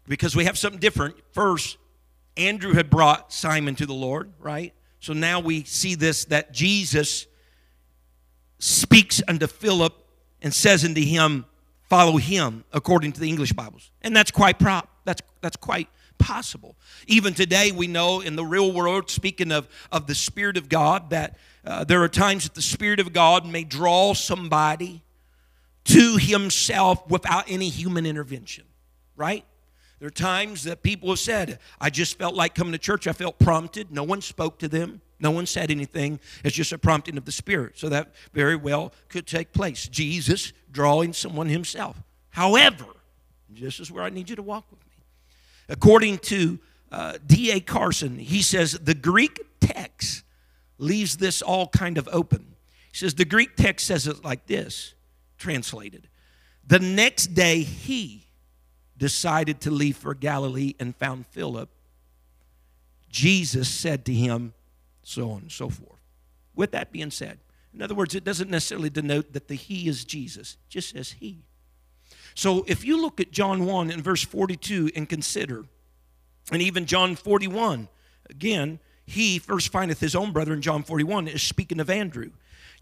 [0.08, 1.16] because we have something different.
[1.32, 1.78] First,
[2.36, 4.74] Andrew had brought Simon to the Lord, right?
[5.00, 7.26] So now we see this that Jesus
[8.58, 9.94] speaks unto Philip
[10.42, 11.46] and says unto him,
[11.88, 13.90] Follow him, according to the English Bibles.
[14.02, 14.88] And that's quite prop.
[15.04, 15.88] That's that's quite
[16.20, 16.76] possible.
[17.08, 21.10] Even today, we know in the real world, speaking of, of the Spirit of God,
[21.10, 25.02] that uh, there are times that the Spirit of God may draw somebody
[25.86, 28.64] to Himself without any human intervention,
[29.16, 29.44] right?
[30.00, 33.06] There are times that people have said, I just felt like coming to church.
[33.06, 33.92] I felt prompted.
[33.92, 35.02] No one spoke to them.
[35.20, 36.18] No one said anything.
[36.42, 37.78] It's just a prompting of the Spirit.
[37.78, 39.86] So that very well could take place.
[39.86, 42.02] Jesus drawing someone himself.
[42.30, 42.86] However,
[43.50, 45.04] this is where I need you to walk with me.
[45.68, 46.58] According to
[46.90, 47.60] uh, D.A.
[47.60, 50.24] Carson, he says the Greek text
[50.78, 52.54] leaves this all kind of open.
[52.90, 54.94] He says the Greek text says it like this
[55.36, 56.08] translated.
[56.66, 58.24] The next day, he
[59.00, 61.70] decided to leave for Galilee and found Philip.
[63.08, 64.52] Jesus said to him,
[65.02, 65.98] so on and so forth.
[66.54, 67.38] With that being said,
[67.74, 71.12] in other words, it doesn't necessarily denote that the he is Jesus, it just says
[71.12, 71.38] he.
[72.34, 75.64] So if you look at John 1 and verse 42 and consider,
[76.52, 77.88] and even John 41,
[78.28, 82.32] again, he first findeth his own brother in John 41 is speaking of Andrew.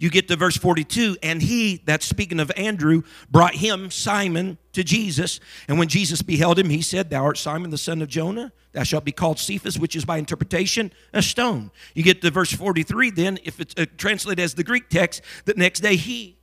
[0.00, 4.84] You get to verse 42, and he, that's speaking of Andrew, brought him, Simon, to
[4.84, 5.40] Jesus.
[5.66, 8.52] And when Jesus beheld him, he said, Thou art Simon, the son of Jonah.
[8.70, 11.72] Thou shalt be called Cephas, which is by interpretation a stone.
[11.94, 15.54] You get to verse 43, then, if it's uh, translated as the Greek text, the
[15.54, 16.38] next day he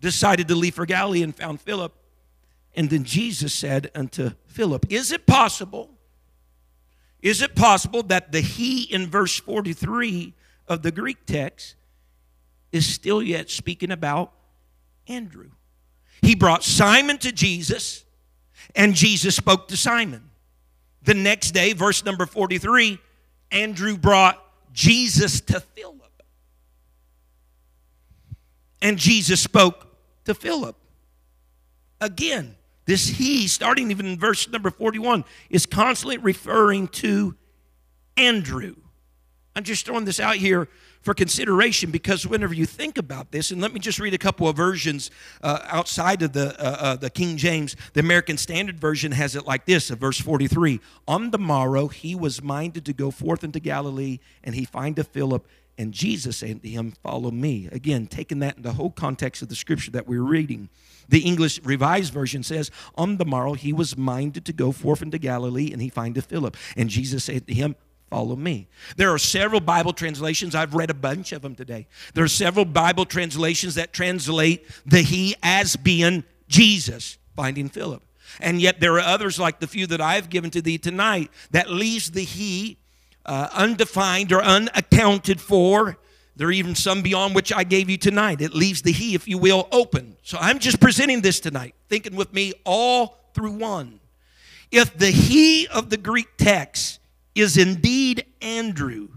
[0.00, 1.94] decided to leave for Galilee and found Philip.
[2.74, 5.90] And then Jesus said unto Philip, Is it possible?
[7.22, 10.34] Is it possible that the he in verse 43
[10.66, 11.76] of the Greek text
[12.72, 14.32] is still yet speaking about
[15.06, 15.50] Andrew.
[16.22, 18.04] He brought Simon to Jesus,
[18.74, 20.30] and Jesus spoke to Simon.
[21.02, 22.98] The next day, verse number 43,
[23.50, 26.22] Andrew brought Jesus to Philip.
[28.82, 29.86] And Jesus spoke
[30.24, 30.76] to Philip.
[32.00, 37.34] Again, this he, starting even in verse number 41, is constantly referring to
[38.16, 38.76] Andrew.
[39.54, 40.68] I'm just throwing this out here
[41.02, 44.48] for consideration because whenever you think about this, and let me just read a couple
[44.48, 45.10] of versions
[45.42, 49.46] uh, outside of the, uh, uh, the King James, the American Standard Version has it
[49.46, 53.60] like this, of verse 43 On the morrow he was minded to go forth into
[53.60, 55.46] Galilee, and he findeth Philip.
[55.78, 57.68] And Jesus said to him, Follow me.
[57.70, 60.68] Again, taking that in the whole context of the scripture that we're reading.
[61.08, 65.18] The English Revised Version says, On the morrow he was minded to go forth into
[65.18, 66.56] Galilee, and he findeth Philip.
[66.76, 67.76] And Jesus said to him,
[68.08, 68.68] follow me.
[68.96, 71.86] There are several Bible translations, I've read a bunch of them today.
[72.14, 78.02] There are several Bible translations that translate the He as being Jesus, finding Philip.
[78.40, 81.70] And yet there are others, like the few that I've given to thee tonight, that
[81.70, 82.78] leaves the He
[83.26, 85.98] uh, undefined or unaccounted for.
[86.36, 88.40] There are even some beyond which I gave you tonight.
[88.40, 90.16] It leaves the He, if you will, open.
[90.22, 94.00] So I'm just presenting this tonight, thinking with me all through one.
[94.70, 97.00] If the He of the Greek text
[97.34, 99.08] is indeed Andrew,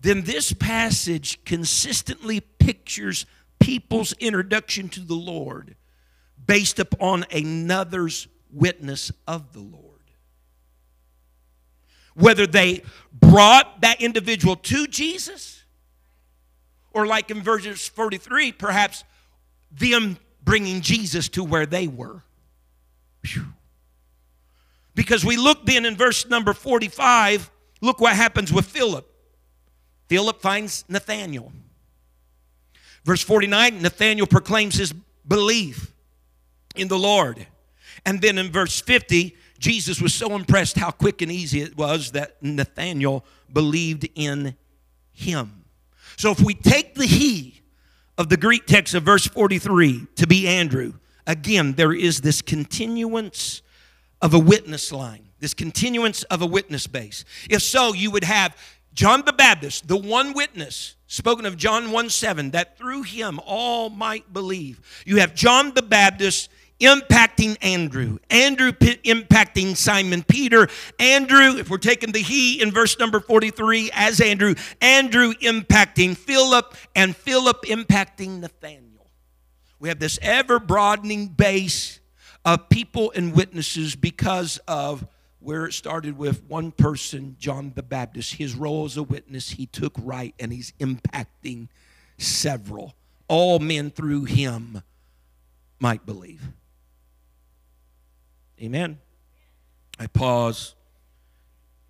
[0.00, 3.26] then this passage consistently pictures
[3.58, 5.76] people's introduction to the Lord
[6.46, 9.82] based upon another's witness of the Lord.
[12.14, 15.64] Whether they brought that individual to Jesus,
[16.92, 19.04] or like in verse 43, perhaps
[19.70, 22.22] them bringing Jesus to where they were.
[23.22, 23.46] Whew.
[24.96, 27.50] Because we look then in verse number 45,
[27.82, 29.06] look what happens with Philip.
[30.08, 31.52] Philip finds Nathanael.
[33.04, 34.92] Verse 49, Nathanael proclaims his
[35.28, 35.92] belief
[36.74, 37.46] in the Lord.
[38.06, 42.12] And then in verse 50, Jesus was so impressed how quick and easy it was
[42.12, 44.56] that Nathanael believed in
[45.12, 45.64] him.
[46.16, 47.60] So if we take the he
[48.16, 50.94] of the Greek text of verse 43 to be Andrew,
[51.26, 53.60] again, there is this continuance
[54.20, 57.24] of a witness line, this continuance of a witness base.
[57.50, 58.56] If so, you would have
[58.94, 63.90] John the Baptist, the one witness spoken of John 1 7, that through him all
[63.90, 64.80] might believe.
[65.04, 66.48] You have John the Baptist
[66.80, 70.68] impacting Andrew, Andrew p- impacting Simon Peter,
[70.98, 76.74] Andrew, if we're taking the he in verse number 43 as Andrew, Andrew impacting Philip,
[76.94, 79.10] and Philip impacting Nathaniel.
[79.78, 82.00] We have this ever broadening base
[82.46, 85.04] of people and witnesses because of
[85.40, 88.34] where it started with one person, John the Baptist.
[88.34, 91.66] His role as a witness, he took right and he's impacting
[92.18, 92.94] several.
[93.26, 94.82] All men through him
[95.80, 96.40] might believe.
[98.62, 99.00] Amen.
[99.98, 100.76] I pause.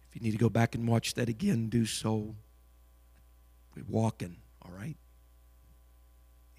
[0.09, 2.35] If you need to go back and watch that again, do so.
[3.77, 4.97] We're walking, all right?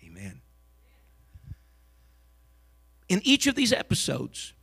[0.05, 0.41] Amen.
[3.09, 4.53] In each of these episodes,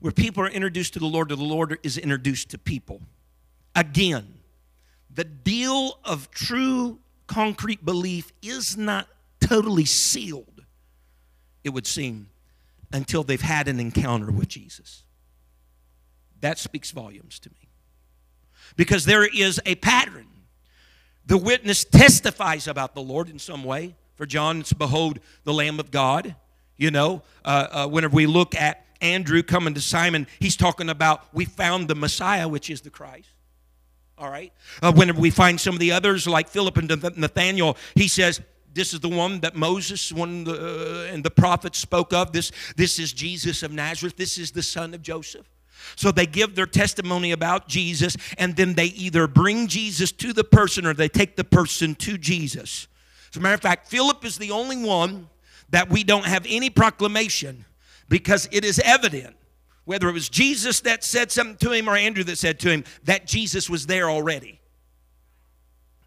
[0.00, 3.00] where people are introduced to the Lord, or the Lord is introduced to people,
[3.74, 4.40] again,
[5.14, 9.08] the deal of true concrete belief is not
[9.40, 10.64] totally sealed,
[11.64, 12.28] it would seem,
[12.92, 15.04] until they've had an encounter with Jesus.
[16.40, 17.68] That speaks volumes to me.
[18.76, 20.26] Because there is a pattern.
[21.24, 23.94] The witness testifies about the Lord in some way.
[24.16, 26.34] For John, it's behold the Lamb of God.
[26.82, 31.32] You know, uh, uh, whenever we look at Andrew coming to Simon, he's talking about
[31.32, 33.28] we found the Messiah, which is the Christ.
[34.18, 34.52] All right.
[34.82, 38.40] Uh, whenever we find some of the others, like Philip and Nathaniel, he says,
[38.74, 42.32] this is the one that Moses one uh, and the prophets spoke of.
[42.32, 44.16] This, this is Jesus of Nazareth.
[44.16, 45.48] This is the son of Joseph.
[45.94, 50.42] So they give their testimony about Jesus, and then they either bring Jesus to the
[50.42, 52.88] person or they take the person to Jesus.
[53.30, 55.28] As a matter of fact, Philip is the only one
[55.72, 57.64] that we don't have any proclamation
[58.08, 59.34] because it is evident,
[59.84, 62.84] whether it was Jesus that said something to him or Andrew that said to him,
[63.04, 64.60] that Jesus was there already.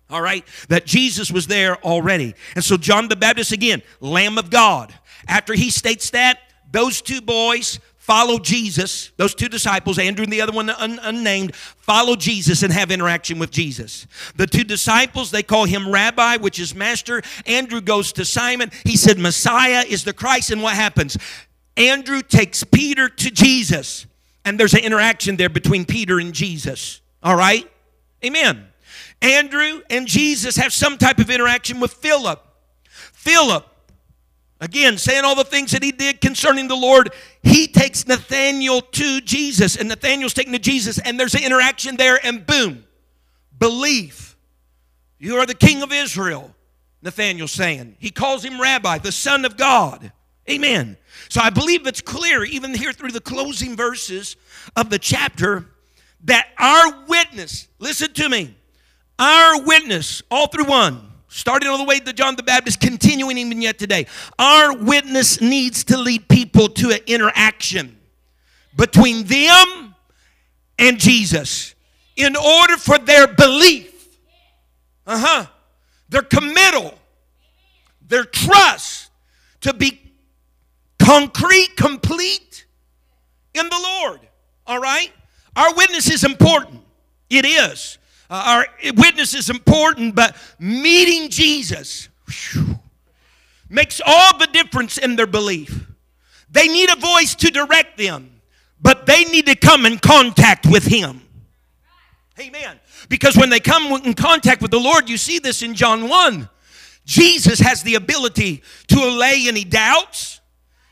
[0.09, 0.45] All right?
[0.69, 2.35] That Jesus was there already.
[2.53, 4.93] And so John the Baptist, again, Lamb of God.
[5.27, 6.39] After he states that,
[6.71, 11.55] those two boys follow Jesus, those two disciples, Andrew and the other one un- unnamed,
[11.55, 14.05] follow Jesus and have interaction with Jesus.
[14.35, 17.23] The two disciples, they call him rabbi, which is master.
[17.47, 18.69] Andrew goes to Simon.
[18.83, 20.51] He said, Messiah is the Christ.
[20.51, 21.17] And what happens?
[21.77, 24.05] Andrew takes Peter to Jesus.
[24.45, 27.01] And there's an interaction there between Peter and Jesus.
[27.23, 27.67] All right?
[28.23, 28.67] Amen.
[29.19, 32.39] Andrew and Jesus have some type of interaction with Philip.
[33.13, 33.65] Philip
[34.65, 37.13] Again, saying all the things that he did concerning the Lord,
[37.43, 42.19] he takes Nathaniel to Jesus, and Nathaniel's taken to Jesus, and there's an interaction there,
[42.25, 42.83] and boom,
[43.59, 44.35] belief.
[45.19, 46.55] You are the king of Israel,
[47.03, 47.95] Nathaniel's saying.
[47.99, 50.11] He calls him rabbi, the son of God.
[50.49, 50.97] Amen.
[51.29, 54.35] So I believe it's clear, even here through the closing verses
[54.75, 55.65] of the chapter,
[56.23, 58.55] that our witness, listen to me,
[59.19, 63.61] our witness, all through one, starting all the way to John the Baptist, continuing even
[63.61, 64.07] yet today.
[64.39, 67.97] Our witness needs to lead people to an interaction
[68.77, 69.95] between them
[70.79, 71.75] and Jesus
[72.15, 74.17] in order for their belief,
[75.05, 75.45] uh huh,
[76.07, 76.93] their committal,
[78.07, 79.09] their trust
[79.59, 80.01] to be
[80.99, 82.65] concrete, complete
[83.53, 84.21] in the Lord.
[84.65, 85.11] All right?
[85.57, 86.81] Our witness is important.
[87.29, 87.97] It is.
[88.29, 92.79] Uh, our witness is important, but meeting Jesus whew,
[93.69, 95.85] makes all the difference in their belief.
[96.49, 98.41] They need a voice to direct them,
[98.81, 101.21] but they need to come in contact with Him.
[102.39, 102.79] Amen.
[103.09, 106.49] Because when they come in contact with the Lord, you see this in John 1.
[107.05, 110.41] Jesus has the ability to allay any doubts.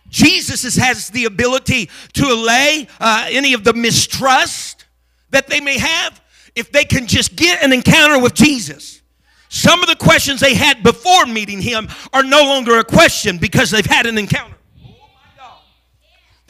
[0.10, 4.86] Jesus has the ability to allay uh, any of the mistrust
[5.32, 6.22] that they may have
[6.56, 9.02] if they can just get an encounter with Jesus.
[9.50, 13.70] Some of the questions they had before meeting him are no longer a question because
[13.70, 14.56] they've had an encounter.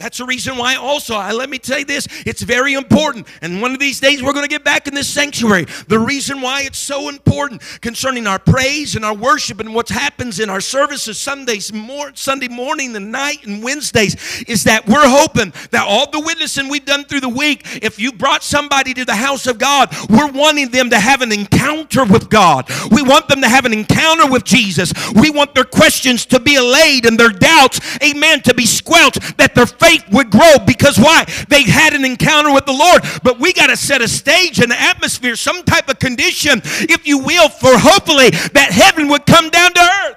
[0.04, 3.26] That's the reason why also, I, let me tell you this, it's very important.
[3.40, 5.64] And one of these days we're going to get back in this sanctuary.
[5.88, 10.40] The reason why it's so important concerning our praise and our worship and what happens
[10.40, 15.54] in our services Sundays, more, Sunday morning and night and Wednesdays is that we're hoping
[15.70, 19.14] that all the witnessing we've done through the week, if you brought somebody to the
[19.14, 22.68] house of God, we're wanting them to have an encounter with God.
[22.90, 24.92] We want them to have an encounter with Jesus.
[25.14, 29.54] We want their questions to be allayed and their doubts, amen, to be squelched, that
[29.54, 31.24] their faith would grow because why?
[31.48, 33.02] They had an encounter with the Lord.
[33.22, 37.18] But we got to set a stage, an atmosphere, some type of condition, if you
[37.18, 40.16] will, for hopefully that heaven would come down to earth.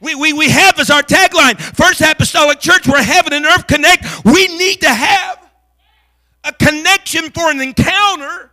[0.00, 4.24] We, we, we have as our tagline, First Apostolic Church, where heaven and earth connect.
[4.24, 5.38] We need to have
[6.44, 8.52] a connection for an encounter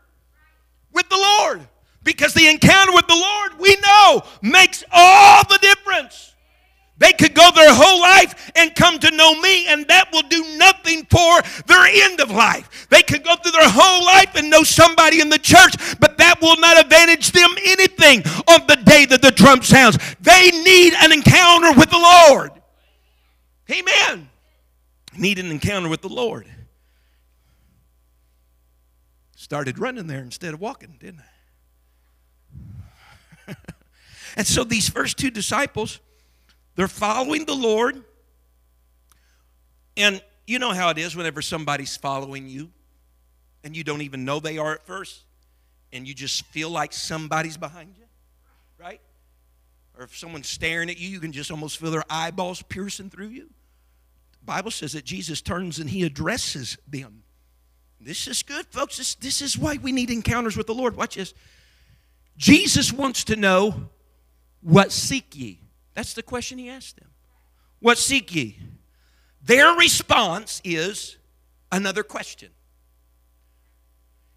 [0.92, 1.68] with the Lord.
[2.04, 6.35] Because the encounter with the Lord, we know, makes all the difference.
[6.98, 10.58] They could go their whole life and come to know me, and that will do
[10.58, 12.88] nothing for their end of life.
[12.90, 16.42] They could go through their whole life and know somebody in the church, but that
[16.42, 19.98] will not advantage them anything on the day that the trump sounds.
[20.22, 22.52] They need an encounter with the Lord.
[23.70, 24.30] Amen.
[25.18, 26.48] Need an encounter with the Lord.
[29.36, 31.22] Started running there instead of walking, didn't
[33.48, 33.56] I?
[34.38, 36.00] and so these first two disciples
[36.76, 38.04] they're following the Lord.
[39.98, 42.70] And you know how it is whenever somebody's following you
[43.64, 45.24] and you don't even know they are at first,
[45.92, 48.06] and you just feel like somebody's behind you,
[48.78, 49.02] right?
[49.98, 53.30] Or if someone's staring at you, you can just almost feel their eyeballs piercing through
[53.30, 53.50] you.
[54.40, 57.24] The Bible says that Jesus turns and he addresses them.
[58.00, 58.98] This is good, folks.
[58.98, 60.96] This, this is why we need encounters with the Lord.
[60.96, 61.34] Watch this.
[62.38, 63.90] Jesus wants to know
[64.62, 65.60] what seek ye?
[65.96, 67.10] That's the question he asked them.
[67.80, 68.60] What seek ye?
[69.42, 71.18] Their response is
[71.72, 72.50] another question.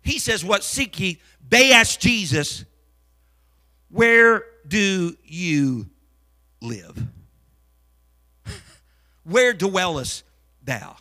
[0.03, 1.21] He says, What seek ye?
[1.47, 2.65] They ask Jesus,
[3.91, 5.87] Where do you
[6.63, 6.97] live?
[9.25, 10.25] Where dwellest
[10.63, 10.97] thou?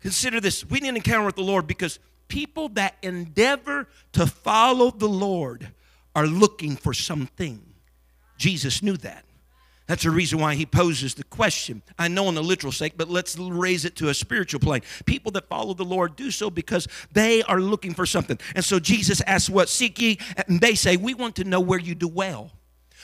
[0.00, 0.64] Consider this.
[0.64, 1.98] We need an encounter with the Lord because
[2.28, 5.68] people that endeavor to follow the Lord
[6.14, 7.69] are looking for something.
[8.40, 9.24] Jesus knew that.
[9.86, 11.82] That's the reason why he poses the question.
[11.98, 14.82] I know in the literal sake, but let's raise it to a spiritual plane.
[15.04, 18.38] People that follow the Lord do so because they are looking for something.
[18.54, 20.18] And so Jesus asks, What seek ye?
[20.46, 22.52] And they say, We want to know where you dwell.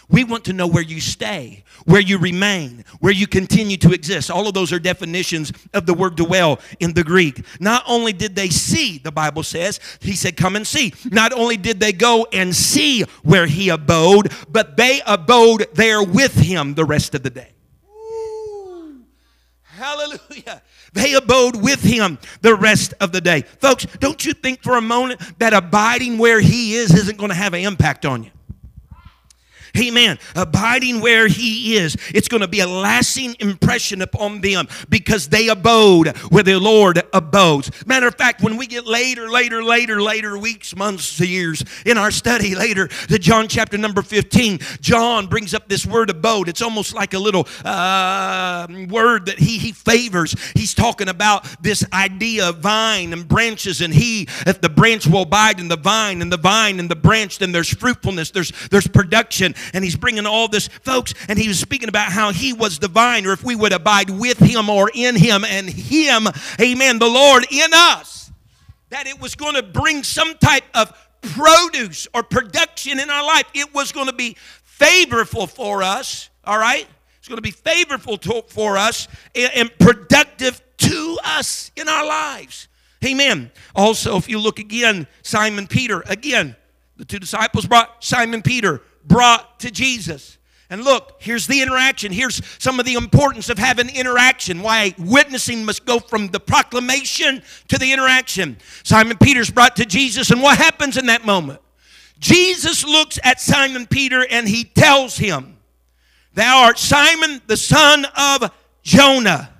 [0.08, 4.30] We want to know where you stay, where you remain, where you continue to exist.
[4.30, 7.44] All of those are definitions of the word dwell in the Greek.
[7.58, 10.94] Not only did they see, the Bible says, he said, Come and see.
[11.06, 16.34] Not only did they go and see where he abode, but they abode there with
[16.34, 17.52] him the rest of the day.
[17.90, 19.02] Ooh,
[19.64, 20.62] hallelujah.
[20.92, 23.42] They abode with him the rest of the day.
[23.42, 27.36] Folks, don't you think for a moment that abiding where he is isn't going to
[27.36, 28.30] have an impact on you?
[29.76, 30.18] Amen.
[30.34, 31.96] Abiding where He is.
[32.14, 37.02] It's going to be a lasting impression upon them because they abode where the Lord
[37.12, 37.70] abodes.
[37.86, 42.10] Matter of fact, when we get later, later, later, later, weeks, months, years in our
[42.10, 46.48] study later, the John chapter number 15, John brings up this word abode.
[46.48, 50.34] It's almost like a little uh, word that he, he favors.
[50.54, 55.22] He's talking about this idea of vine and branches, and he, if the branch will
[55.22, 58.86] abide in the vine, and the vine and the branch, then there's fruitfulness, there's, there's
[58.86, 62.78] production and he's bringing all this, folks, and he was speaking about how he was
[62.78, 66.28] the vine, or if we would abide with him or in him, and him,
[66.60, 68.30] amen, the Lord in us,
[68.90, 73.46] that it was going to bring some type of produce or production in our life.
[73.54, 76.86] It was going to be favorable for us, all right?
[77.18, 82.06] It's going to be favorable to, for us and, and productive to us in our
[82.06, 82.68] lives.
[83.04, 83.50] Amen.
[83.74, 86.56] Also, if you look again, Simon Peter, again,
[86.96, 90.38] the two disciples brought Simon Peter brought to Jesus.
[90.68, 92.10] And look, here's the interaction.
[92.10, 94.62] Here's some of the importance of having interaction.
[94.62, 98.56] Why witnessing must go from the proclamation to the interaction.
[98.82, 101.60] Simon Peter's brought to Jesus, and what happens in that moment?
[102.18, 105.58] Jesus looks at Simon Peter and he tells him,
[106.34, 108.50] Thou art Simon, the son of
[108.82, 109.50] Jonah.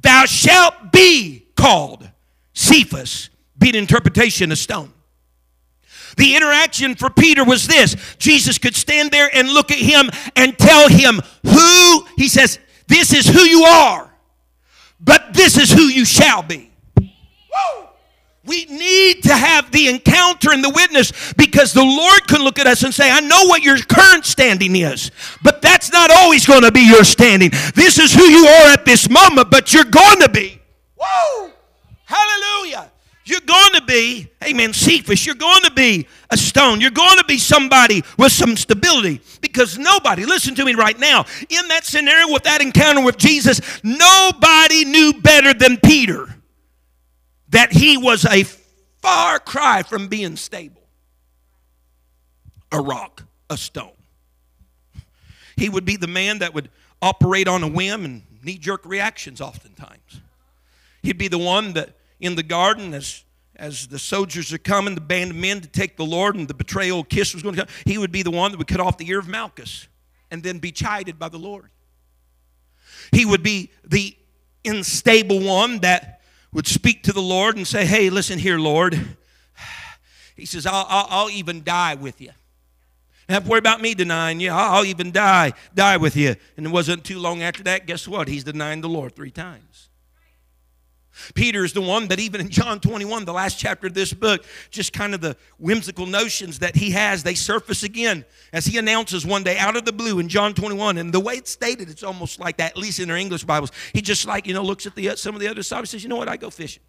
[0.00, 2.10] Thou shalt be called
[2.54, 4.92] Cephas, be being interpretation of stone.
[6.20, 10.56] The interaction for Peter was this Jesus could stand there and look at him and
[10.58, 12.58] tell him who, he says,
[12.88, 14.12] this is who you are,
[15.00, 16.70] but this is who you shall be.
[17.00, 17.86] Woo!
[18.44, 22.66] We need to have the encounter and the witness because the Lord can look at
[22.66, 25.10] us and say, I know what your current standing is,
[25.42, 27.48] but that's not always going to be your standing.
[27.74, 30.60] This is who you are at this moment, but you're going to be.
[30.98, 31.50] Woo!
[32.04, 32.89] Hallelujah.
[33.30, 35.24] You're going to be, amen, Cephas.
[35.24, 36.80] You're going to be a stone.
[36.80, 41.24] You're going to be somebody with some stability because nobody, listen to me right now,
[41.48, 46.26] in that scenario with that encounter with Jesus, nobody knew better than Peter
[47.50, 48.42] that he was a
[49.00, 50.82] far cry from being stable.
[52.72, 53.92] A rock, a stone.
[55.54, 56.68] He would be the man that would
[57.00, 60.20] operate on a whim and knee jerk reactions oftentimes.
[61.04, 63.24] He'd be the one that in the garden as
[63.60, 66.54] as the soldiers are coming, the band of men to take the Lord, and the
[66.54, 68.96] betrayal kiss was going to come, he would be the one that would cut off
[68.96, 69.86] the ear of Malchus
[70.30, 71.68] and then be chided by the Lord.
[73.12, 74.16] He would be the
[74.64, 78.98] unstable one that would speak to the Lord and say, Hey, listen here, Lord.
[80.36, 82.30] He says, I'll, I'll, I'll even die with you.
[83.28, 84.50] Don't have to worry about me denying you.
[84.50, 86.34] I'll even die, die with you.
[86.56, 88.26] And it wasn't too long after that, guess what?
[88.26, 89.89] He's denying the Lord three times.
[91.34, 94.44] Peter is the one that, even in John 21, the last chapter of this book,
[94.70, 99.26] just kind of the whimsical notions that he has, they surface again as he announces
[99.26, 100.98] one day out of the blue in John 21.
[100.98, 103.72] And the way it's stated, it's almost like that, at least in their English Bibles.
[103.92, 106.02] He just like, you know, looks at the uh, some of the other disciples says,
[106.02, 106.28] You know what?
[106.28, 106.82] I go fishing.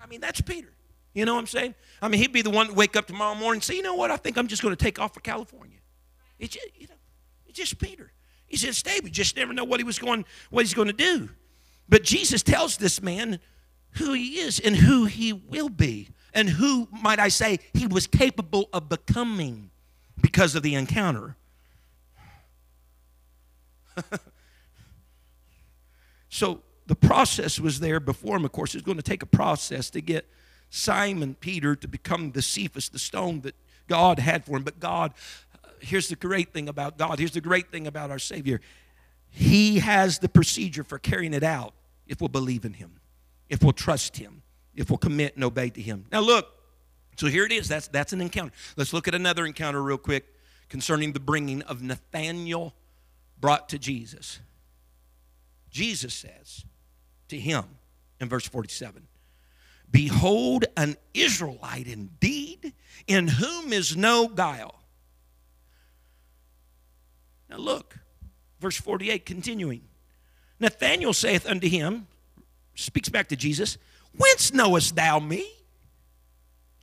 [0.00, 0.72] I mean, that's Peter.
[1.14, 1.74] You know what I'm saying?
[2.00, 3.94] I mean, he'd be the one to wake up tomorrow morning and say, You know
[3.94, 4.10] what?
[4.10, 5.78] I think I'm just going to take off for California.
[6.38, 6.94] It's just, you know,
[7.46, 8.12] it's just Peter.
[8.46, 9.08] He's unstable.
[9.08, 11.28] You just never know what he was going, what he's going to do.
[11.88, 13.40] But Jesus tells this man
[13.92, 18.06] who he is and who he will be, and who, might I say, he was
[18.06, 19.70] capable of becoming
[20.20, 21.36] because of the encounter.
[26.28, 28.44] so the process was there before him.
[28.44, 30.28] Of course, it's going to take a process to get
[30.70, 33.54] Simon Peter to become the Cephas, the stone that
[33.88, 34.64] God had for him.
[34.64, 35.14] But God,
[35.80, 37.18] here's the great thing about God.
[37.18, 38.60] Here's the great thing about our Savior.
[39.30, 41.74] He has the procedure for carrying it out
[42.08, 43.00] if we'll believe in Him,
[43.48, 44.42] if we'll trust Him,
[44.74, 46.06] if we'll commit and obey to Him.
[46.10, 46.48] Now, look,
[47.16, 47.68] so here it is.
[47.68, 48.52] That's, that's an encounter.
[48.76, 50.26] Let's look at another encounter real quick
[50.68, 52.74] concerning the bringing of Nathanael
[53.40, 54.40] brought to Jesus.
[55.70, 56.64] Jesus says
[57.28, 57.64] to him
[58.20, 59.06] in verse 47
[59.90, 62.74] Behold, an Israelite indeed,
[63.06, 64.82] in whom is no guile.
[67.48, 67.98] Now look,
[68.60, 69.87] verse 48, continuing.
[70.60, 72.06] Nathanael saith unto him,
[72.74, 73.78] speaks back to Jesus,
[74.16, 75.46] Whence knowest thou me?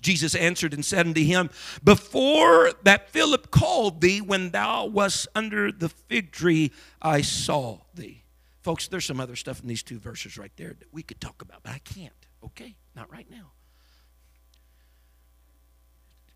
[0.02, 1.50] Jesus answered and said unto him,
[1.84, 6.72] Before that Philip called thee, when thou wast under the fig tree,
[7.02, 8.24] I saw thee.
[8.62, 11.42] Folks, there's some other stuff in these two verses right there that we could talk
[11.42, 12.14] about, but I can't,
[12.44, 12.76] okay?
[12.96, 13.52] Not right now.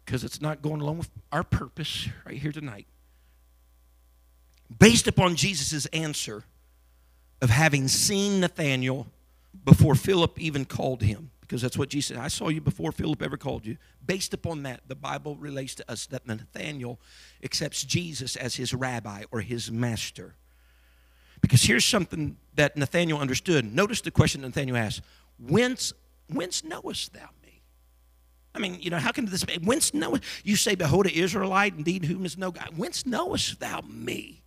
[0.03, 2.87] Because it's not going along with our purpose right here tonight.
[4.79, 6.43] Based upon Jesus' answer
[7.41, 9.07] of having seen Nathanael
[9.63, 12.17] before Philip even called him, because that's what Jesus said.
[12.17, 13.77] I saw you before Philip ever called you.
[14.05, 16.99] Based upon that, the Bible relates to us that Nathanael
[17.43, 20.35] accepts Jesus as his rabbi or his master.
[21.41, 23.73] Because here's something that Nathanael understood.
[23.73, 25.01] Notice the question Nathanael asked
[25.39, 25.93] Whence
[26.31, 27.61] whence knowest thou me?
[28.53, 29.57] I mean, you know, how can this be?
[29.63, 32.71] Whence knowest you say, Behold, an Israelite, indeed, whom is no God?
[32.75, 34.41] Whence knowest thou me?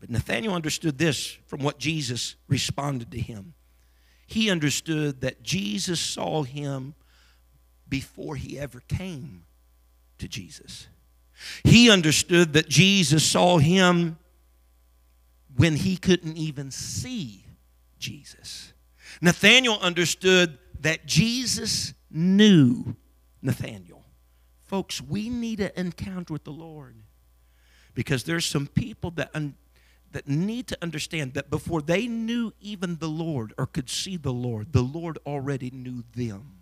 [0.00, 3.54] But Nathanael understood this from what Jesus responded to him.
[4.26, 6.94] He understood that Jesus saw him
[7.88, 9.44] before he ever came
[10.18, 10.88] to Jesus.
[11.64, 14.18] He understood that Jesus saw him
[15.56, 17.44] when he couldn't even see
[17.98, 18.72] Jesus.
[19.20, 22.96] Nathanael understood that Jesus knew
[23.42, 24.04] Nathanael.
[24.62, 26.94] Folks, we need an encounter with the Lord
[27.94, 29.30] because there's some people that,
[30.12, 34.32] that need to understand that before they knew even the Lord or could see the
[34.32, 36.58] Lord, the Lord already knew them.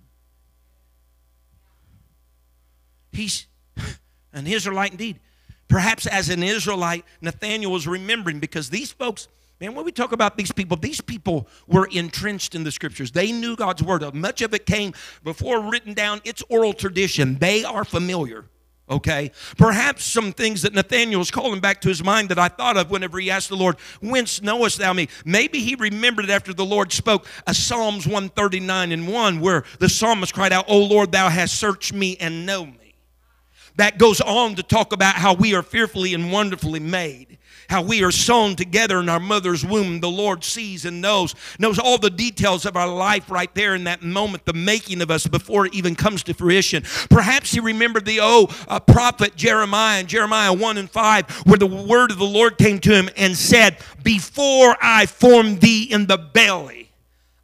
[3.13, 3.47] He's
[4.33, 5.21] an Israelite indeed.
[5.67, 9.29] Perhaps as an Israelite, Nathanael was remembering because these folks
[9.61, 13.11] Man, when we talk about these people, these people were entrenched in the scriptures.
[13.11, 14.15] They knew God's word.
[14.15, 14.95] Much of it came
[15.25, 16.21] before written down.
[16.25, 17.39] It's oral tradition.
[17.39, 18.45] They are familiar.
[18.91, 19.33] Okay?
[19.57, 22.91] Perhaps some things that Nathaniel was calling back to his mind that I thought of
[22.91, 25.09] whenever he asked the Lord, Whence knowest thou me?
[25.25, 30.33] Maybe he remembered after the Lord spoke a Psalms 139 and 1 where the psalmist
[30.33, 32.95] cried out, O Lord, thou hast searched me and know me.
[33.77, 37.39] That goes on to talk about how we are fearfully and wonderfully made
[37.69, 40.01] how we are sewn together in our mother's womb.
[40.01, 43.85] The Lord sees and knows, knows all the details of our life right there in
[43.85, 46.83] that moment, the making of us before it even comes to fruition.
[47.11, 51.67] Perhaps he remembered the oh uh, prophet Jeremiah in Jeremiah 1 and 5, where the
[51.67, 56.19] word of the Lord came to him and said, Before I formed thee in the
[56.19, 56.91] belly,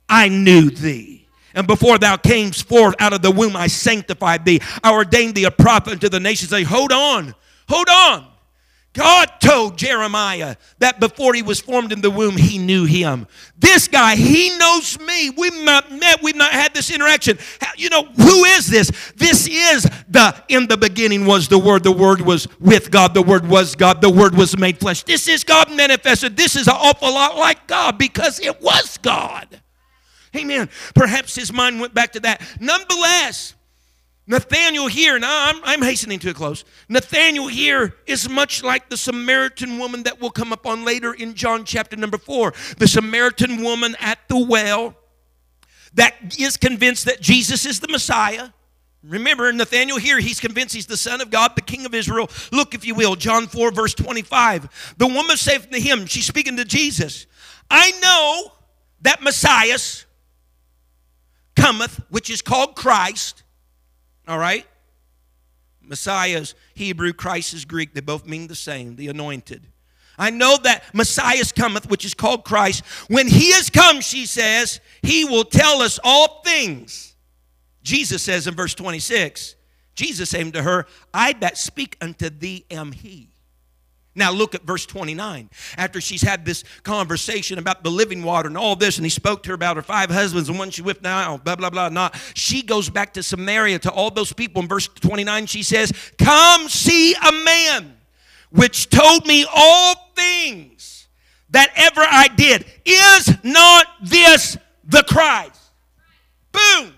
[0.08, 1.26] I knew thee.
[1.54, 4.60] And before thou camest forth out of the womb, I sanctified thee.
[4.82, 6.50] I ordained thee a prophet unto the nations.
[6.50, 7.34] Say, hold on,
[7.68, 8.33] hold on.
[8.94, 13.26] God told Jeremiah that before he was formed in the womb, he knew him.
[13.58, 15.30] This guy, he knows me.
[15.30, 17.36] We've not met, we've not had this interaction.
[17.76, 19.12] You know, who is this?
[19.16, 21.82] This is the, in the beginning was the Word.
[21.82, 23.14] The Word was with God.
[23.14, 24.00] The Word was God.
[24.00, 25.02] The Word was made flesh.
[25.02, 26.36] This is God manifested.
[26.36, 29.60] This is an awful lot like God because it was God.
[30.36, 30.68] Amen.
[30.94, 32.42] Perhaps his mind went back to that.
[32.60, 33.54] Nonetheless,
[34.26, 36.64] Nathaniel here, now I'm, I'm, hastening to a close.
[36.88, 41.34] Nathaniel here is much like the Samaritan woman that will come up on later in
[41.34, 42.54] John chapter number four.
[42.78, 44.96] The Samaritan woman at the well
[45.92, 48.48] that is convinced that Jesus is the Messiah.
[49.02, 52.30] Remember, Nathaniel here, he's convinced he's the Son of God, the King of Israel.
[52.50, 54.94] Look, if you will, John 4, verse 25.
[54.96, 57.26] The woman said to him, she's speaking to Jesus,
[57.70, 58.52] I know
[59.02, 59.78] that Messiah
[61.54, 63.43] cometh, which is called Christ
[64.26, 64.66] all right?
[65.82, 67.94] Messiah's Hebrew, Christ is Greek.
[67.94, 69.66] They both mean the same, the anointed.
[70.16, 72.84] I know that Messiah cometh, which is called Christ.
[73.08, 77.14] When he is come, she says, he will tell us all things.
[77.82, 79.56] Jesus says in verse 26,
[79.94, 83.33] Jesus said to her, I that speak unto thee am he.
[84.14, 85.50] Now look at verse 29.
[85.76, 89.42] After she's had this conversation about the living water and all this, and he spoke
[89.44, 92.14] to her about her five husbands and one she with now, blah, blah, blah, not.
[92.34, 94.62] She goes back to Samaria to all those people.
[94.62, 97.96] In verse 29, she says, Come see a man
[98.50, 101.08] which told me all things
[101.50, 102.64] that ever I did.
[102.84, 105.60] Is not this the Christ?
[106.52, 106.92] Boom.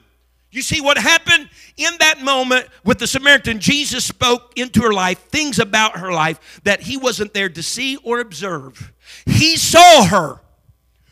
[0.56, 1.50] You see what happened?
[1.76, 6.62] In that moment with the Samaritan, Jesus spoke into her life things about her life
[6.64, 8.90] that he wasn't there to see or observe.
[9.26, 10.40] He saw her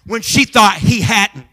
[0.07, 1.45] when she thought he hadn't.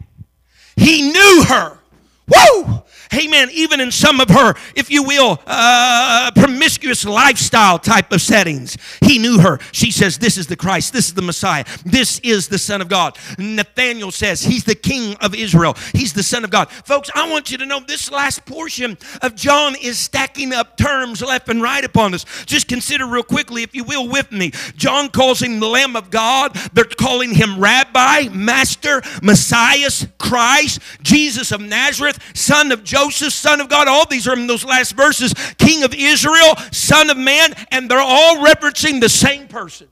[0.74, 1.78] He knew her.
[2.26, 2.82] Woo!
[3.14, 3.50] Amen.
[3.52, 9.18] Even in some of her, if you will, uh, promiscuous lifestyle type of settings, he
[9.18, 9.58] knew her.
[9.72, 10.92] She says, This is the Christ.
[10.92, 11.64] This is the Messiah.
[11.84, 13.18] This is the Son of God.
[13.38, 15.76] Nathaniel says, He's the King of Israel.
[15.92, 16.70] He's the Son of God.
[16.70, 21.22] Folks, I want you to know this last portion of John is stacking up terms
[21.22, 22.24] left and right upon us.
[22.46, 24.52] Just consider real quickly, if you will, with me.
[24.76, 26.54] John calls him the Lamb of God.
[26.72, 33.01] They're calling him Rabbi, Master, Messiah, Christ, Jesus of Nazareth, Son of Joseph.
[33.02, 33.88] Joseph, Son of God.
[33.88, 35.34] All these are in those last verses.
[35.58, 39.88] King of Israel, Son of Man, and they're all referencing the same person.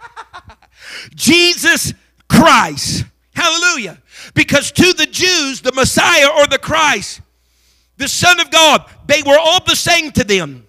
[1.14, 1.92] Jesus
[2.28, 3.04] Christ.
[3.34, 4.00] Hallelujah.
[4.34, 7.20] Because to the Jews, the Messiah or the Christ,
[7.96, 10.66] the Son of God, they were all the same to them.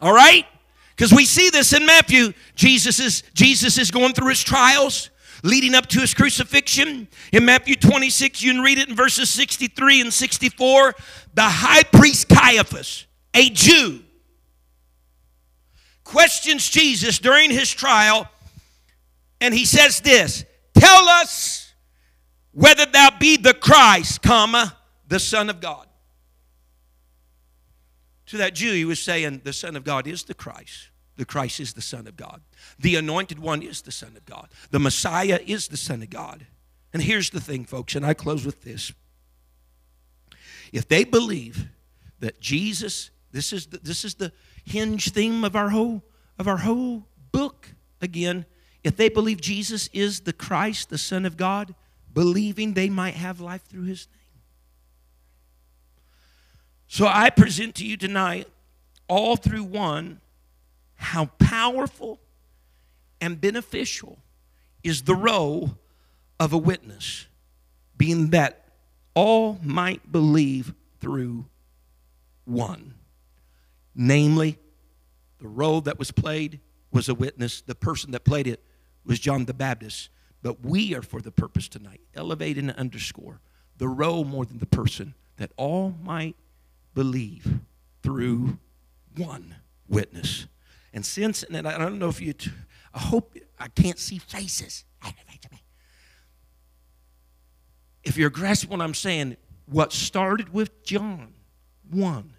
[0.00, 0.46] All right?
[0.94, 2.32] Because we see this in Matthew.
[2.54, 5.10] Jesus is, Jesus is going through his trials
[5.46, 7.08] leading up to his crucifixion.
[7.32, 10.94] In Matthew 26, you can read it in verses 63 and 64.
[11.34, 14.00] The high priest Caiaphas, a Jew,
[16.04, 18.28] questions Jesus during his trial,
[19.40, 20.44] and he says this
[20.74, 21.72] Tell us
[22.52, 24.76] whether thou be the Christ, comma,
[25.08, 25.86] the Son of God.
[28.26, 30.90] To that Jew, he was saying, The Son of God is the Christ.
[31.16, 32.42] The Christ is the Son of God.
[32.78, 34.48] The anointed one is the Son of God.
[34.70, 36.46] The Messiah is the Son of God.
[36.92, 38.92] And here's the thing, folks, and I close with this.
[40.72, 41.68] If they believe
[42.20, 44.32] that Jesus, this is the, this is the
[44.64, 46.02] hinge theme of our whole
[46.38, 48.44] of our whole book again,
[48.84, 51.74] if they believe Jesus is the Christ, the Son of God,
[52.12, 54.42] believing they might have life through his name.
[56.88, 58.48] So I present to you tonight,
[59.08, 60.20] all through one,
[60.96, 62.20] how powerful
[63.20, 64.18] and beneficial
[64.82, 65.78] is the role
[66.38, 67.26] of a witness,
[67.96, 68.66] being that
[69.14, 71.46] all might believe through
[72.44, 72.94] one.
[73.94, 74.58] Namely,
[75.38, 76.60] the role that was played
[76.92, 77.62] was a witness.
[77.62, 78.62] The person that played it
[79.04, 80.10] was John the Baptist.
[80.42, 83.40] But we are for the purpose tonight, elevate and underscore
[83.78, 86.36] the role more than the person, that all might
[86.94, 87.60] believe
[88.02, 88.58] through
[89.16, 89.56] one
[89.88, 90.46] witness.
[90.96, 92.32] And since, and I don't know if you,
[92.94, 94.84] I hope I can't see faces.
[98.02, 99.36] If you're grasping what I'm saying,
[99.66, 101.34] what started with John
[101.90, 102.34] 1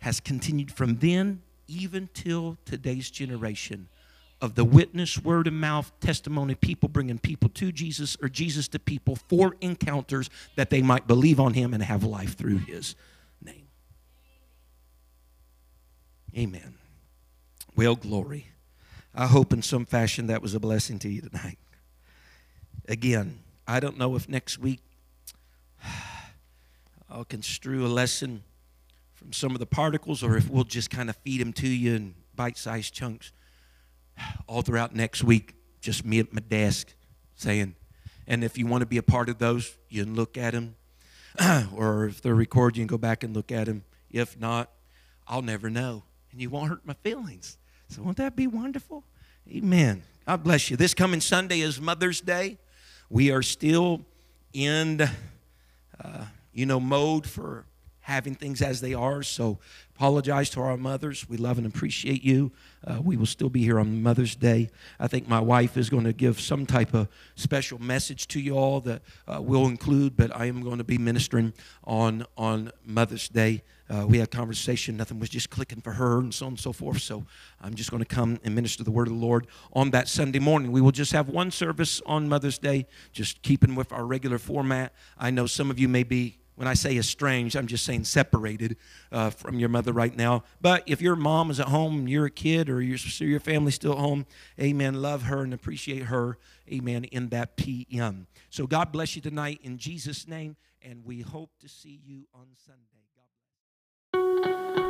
[0.00, 3.88] has continued from then even till today's generation
[4.42, 8.78] of the witness, word of mouth, testimony, people bringing people to Jesus or Jesus to
[8.78, 12.94] people for encounters that they might believe on him and have life through his
[13.42, 13.68] name.
[16.36, 16.74] Amen.
[17.74, 18.48] Well, glory.
[19.14, 21.58] I hope in some fashion that was a blessing to you tonight.
[22.88, 24.80] Again, I don't know if next week
[27.10, 28.42] I'll construe a lesson
[29.14, 31.94] from some of the particles or if we'll just kind of feed them to you
[31.94, 33.32] in bite sized chunks
[34.46, 35.54] all throughout next week.
[35.80, 36.94] Just me at my desk
[37.34, 37.74] saying,
[38.26, 40.76] and if you want to be a part of those, you can look at them.
[41.74, 43.84] or if they're recorded, you can go back and look at them.
[44.10, 44.70] If not,
[45.26, 46.04] I'll never know.
[46.30, 47.58] And you won't hurt my feelings.
[47.92, 49.04] So, won't that be wonderful?
[49.54, 50.02] Amen.
[50.26, 50.78] God bless you.
[50.78, 52.56] This coming Sunday is Mother's Day.
[53.10, 54.00] We are still
[54.54, 55.02] in,
[56.02, 56.24] uh,
[56.54, 57.66] you know, mode for
[58.00, 59.22] having things as they are.
[59.22, 59.58] So,
[59.94, 61.28] apologize to our mothers.
[61.28, 62.50] We love and appreciate you.
[62.82, 64.70] Uh, we will still be here on Mother's Day.
[64.98, 68.54] I think my wife is going to give some type of special message to you
[68.54, 71.52] all that uh, will include, but I am going to be ministering
[71.84, 73.62] on on Mother's Day
[73.92, 74.96] uh, we had conversation.
[74.96, 77.02] Nothing was just clicking for her, and so on and so forth.
[77.02, 77.26] So
[77.60, 80.38] I'm just going to come and minister the word of the Lord on that Sunday
[80.38, 80.72] morning.
[80.72, 84.94] We will just have one service on Mother's Day, just keeping with our regular format.
[85.18, 88.76] I know some of you may be when I say estranged, I'm just saying separated
[89.10, 90.44] uh, from your mother right now.
[90.60, 93.92] But if your mom is at home you're a kid or your, your family's still
[93.92, 94.26] at home,
[94.60, 96.38] amen, love her and appreciate her,
[96.70, 98.26] amen, in that PM.
[98.50, 102.48] So God bless you tonight in Jesus' name, and we hope to see you on
[102.66, 102.91] Sunday.